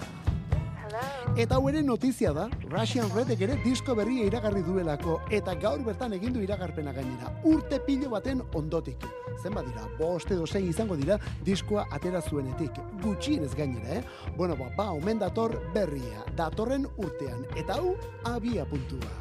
Eta 1.36 1.57
hau 1.57 1.68
ere 1.68 1.82
notizia 1.82 2.32
da, 2.32 2.47
Russian 2.70 3.11
Redek 3.14 3.42
ere 3.47 3.59
disko 3.64 3.94
berria 3.99 4.26
iragarri 4.28 4.62
duelako, 4.66 5.18
eta 5.30 5.55
gaur 5.61 5.82
bertan 5.84 6.16
egin 6.16 6.32
du 6.36 6.42
iragarpena 6.44 6.94
gainera, 6.97 7.32
urte 7.44 7.80
pilo 7.86 8.11
baten 8.14 8.42
ondotik. 8.57 9.05
Zenbat 9.42 9.68
dira, 9.68 9.84
bost 9.99 10.30
edo 10.32 10.47
sei 10.47 10.64
izango 10.70 10.97
dira 10.97 11.18
diskoa 11.44 11.86
atera 11.92 12.22
zuenetik, 12.22 12.80
gutxienez 13.05 13.53
gainera, 13.55 14.01
eh? 14.01 14.05
Bueno, 14.36 14.57
ba, 14.57 14.70
ba, 14.76 14.90
omen 14.97 15.20
dator 15.20 15.59
berria, 15.74 16.24
datorren 16.36 16.88
urtean, 16.97 17.44
eta 17.57 17.80
hau 17.80 17.97
abia 18.36 18.64
puntua. 18.64 19.12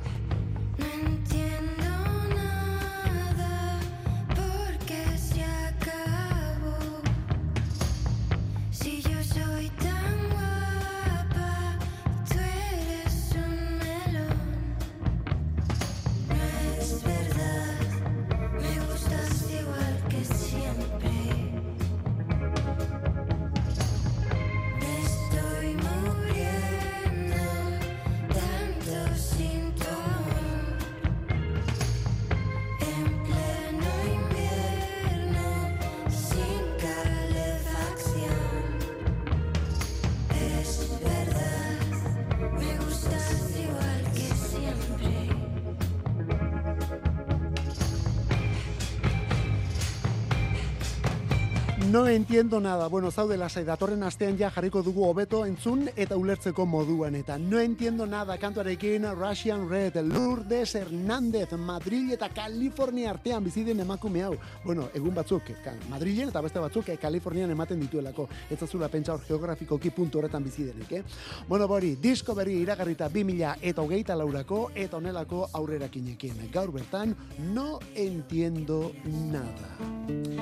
No 51.96 52.10
entiendo 52.10 52.60
nada. 52.60 52.90
Bueno, 52.90 53.10
zaude 53.10 53.38
lasai 53.38 53.64
datorren 53.64 54.02
astean 54.04 54.36
ja 54.36 54.50
jarriko 54.52 54.82
dugu 54.84 55.06
hobeto 55.08 55.46
entzun 55.48 55.86
eta 55.96 56.18
ulertzeko 56.20 56.66
moduan 56.68 57.16
eta 57.16 57.38
no 57.40 57.58
entiendo 57.58 58.06
nada 58.06 58.36
kantuarekin 58.38 59.06
Russian 59.16 59.70
Red 59.70 60.02
Lourdes 60.04 60.76
Hernández 60.76 61.54
Madrid 61.54 62.12
eta 62.12 62.28
California 62.28 63.12
artean 63.12 63.46
bizi 63.46 63.64
den 63.64 63.80
emakume 63.80 64.24
hau. 64.24 64.36
Bueno, 64.66 64.90
egun 64.94 65.16
batzuk 65.16 65.44
Madrilen 65.90 66.28
eta 66.28 66.42
beste 66.42 66.60
batzuk 66.60 66.90
eh, 66.90 66.98
Kalifornian 66.98 67.52
ematen 67.52 67.80
dituelako. 67.80 68.28
Ez 68.50 68.60
zazula 68.60 68.90
pentsa 68.90 69.14
hor 69.14 69.24
geografikoki 69.26 69.90
puntu 69.92 70.20
horretan 70.20 70.44
bizi 70.44 70.66
denik, 70.66 70.92
eh? 70.92 71.04
Bueno, 71.48 71.66
bori, 71.66 71.96
disko 71.96 72.36
berri 72.36 72.60
iragarrita 72.60 73.08
2000 73.08 73.56
eta 73.62 73.82
hogeita 73.82 74.18
laurako 74.18 74.72
eta 74.76 74.98
onelako 74.98 75.48
aurrerakinekin. 75.54 76.52
Gaur 76.52 76.74
bertan, 76.74 77.16
no 77.54 77.80
entiendo 77.96 78.92
nada. 79.32 80.36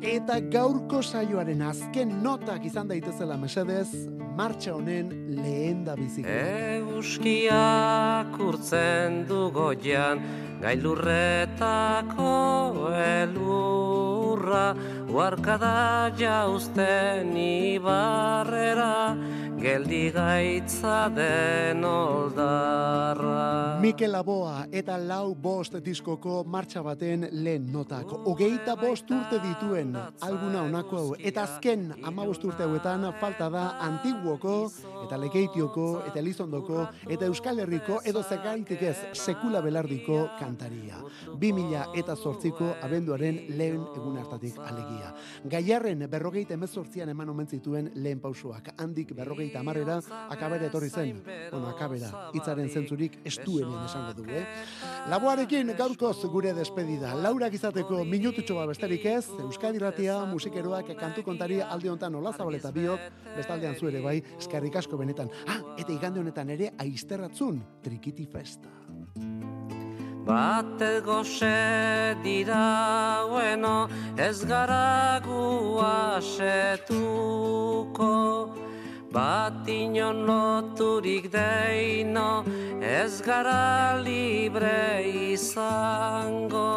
Eta 0.00 0.40
gaurko 0.90 1.06
saioaren 1.06 1.60
azken 1.62 2.16
notak 2.22 2.64
izan 2.66 2.88
daitezela 2.90 3.36
mesedez, 3.38 4.08
martxa 4.34 4.72
honen 4.74 5.12
lehen 5.36 5.84
da 5.86 5.94
biziko. 5.94 6.26
Euskiak 6.26 8.34
urtzen 8.42 9.20
du 9.28 9.52
goian, 9.54 10.18
gailurretako 10.58 12.32
elurra, 13.04 14.64
uarkada 15.14 16.10
jauzten 16.18 17.36
ibarrera, 17.38 19.14
geldi 19.60 20.10
gaitza 20.10 21.08
den 21.14 21.84
oldarra. 21.84 23.78
Mikel 23.80 24.12
Laboa 24.12 24.66
eta 24.72 24.96
lau 24.98 25.34
bost 25.34 25.76
diskoko 25.84 26.42
martxa 26.44 26.82
baten 26.84 27.26
lehen 27.32 27.68
notak. 27.72 28.12
Hogeita 28.28 28.76
bost 28.80 29.10
urte 29.12 29.40
dituen 29.44 29.94
alguna 30.26 30.64
honako 30.80 30.96
hau. 30.96 31.14
Eta 31.18 31.44
azken 31.44 31.90
amabost 32.04 32.44
urte 32.44 32.64
hauetan 32.64 33.04
falta 33.20 33.48
da 33.50 33.76
Antiguoko 33.80 34.70
eta 35.04 35.18
Lekeitioko 35.20 36.02
eta 36.06 36.18
Elizondoko 36.20 36.86
eta 37.08 37.26
Euskal 37.26 37.60
Herriko 37.60 38.00
edo 38.04 38.22
zegaitik 38.22 38.82
ez 38.82 38.96
sekula 39.14 39.60
belardiko 39.60 40.28
kantaria. 40.38 41.00
2000 41.40 41.98
eta 42.00 42.16
zortziko 42.16 42.74
abenduaren 42.82 43.40
lehen 43.56 43.82
egun 43.96 44.18
hartatik 44.20 44.58
alegia. 44.58 45.12
Gaiarren 45.44 46.06
berrogeita 46.10 46.54
emezortzian 46.54 47.08
eman 47.08 47.28
omen 47.28 47.46
zituen 47.48 47.90
lehen 47.94 48.20
pausoak. 48.20 48.72
Handik 48.78 49.14
berrogeita 49.16 49.60
amarrera 49.60 50.00
akabera 50.28 50.66
etorri 50.66 50.90
zen. 50.90 51.22
Bueno, 51.50 51.68
akabera, 51.68 52.30
hitzaren 52.34 52.70
zentzurik 52.70 53.20
estuenen 53.24 53.84
esango 53.84 54.14
dugu, 54.16 54.30
eh? 54.30 54.46
Laboarekin 55.10 55.74
gaurkoz 55.76 56.16
gure 56.30 56.52
despedida. 56.54 57.14
Laurak 57.14 57.54
izateko 57.54 58.04
minututxo 58.04 58.56
bat 58.56 58.70
besterik 58.70 59.04
ez, 59.06 59.26
Euskadi 59.40 59.80
Ratia, 59.82 60.20
musikeroak, 60.70 60.98
kantu 60.98 61.22
kontari 61.22 61.60
alde 61.60 61.88
honetan 61.90 62.12
nola 62.12 62.32
zabaleta 62.32 62.70
biok, 62.72 63.00
bestaldean 63.36 63.74
zu 63.76 63.88
ere 63.88 64.00
bai, 64.00 64.22
eskerrik 64.38 64.76
asko 64.76 64.96
benetan. 64.96 65.28
Ah, 65.48 65.60
eta 65.76 65.92
igande 65.92 66.20
honetan 66.20 66.50
ere 66.50 66.70
aizterratzun, 66.78 67.62
trikiti 67.82 68.26
festa. 68.26 68.68
Bate 70.24 71.00
goxe 71.02 72.14
dira 72.22 73.24
bueno, 73.28 73.88
ez 74.16 74.44
gara 74.44 75.20
gu 75.24 75.80
asetuko. 75.82 77.26
Bat 79.10 79.66
inon 79.66 80.24
loturik 80.24 81.30
deino, 81.32 82.44
ez 82.80 83.20
gara 83.22 83.98
libre 83.98 85.02
izango. 85.32 86.70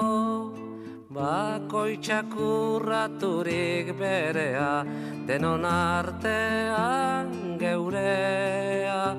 Bakoitzak 1.14 2.34
urraturik 2.34 3.92
berea, 4.00 4.84
denon 5.28 5.64
artean 5.64 7.60
geurea, 7.62 9.14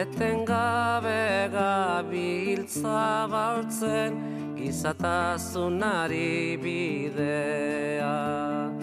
etengabe 0.00 1.52
gabiltza 1.52 3.28
baltzen, 3.28 4.16
gizatasunari 4.56 6.56
bidea. 6.64 8.73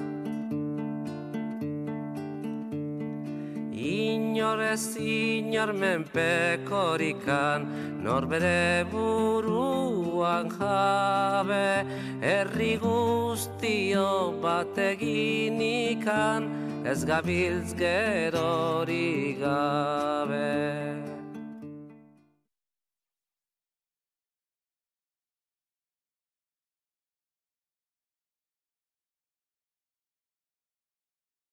Inorez 3.81 4.93
inor 5.01 5.73
menpekorikan, 5.73 7.65
norbere 8.03 8.85
buruan 8.91 10.51
jabe, 10.53 11.81
herri 12.21 12.77
guztio 12.77 14.37
bateginikan, 14.37 16.45
ez 16.85 17.01
gabiltz 17.09 17.73
gerori 17.73 19.33
gabe. 19.41 21.00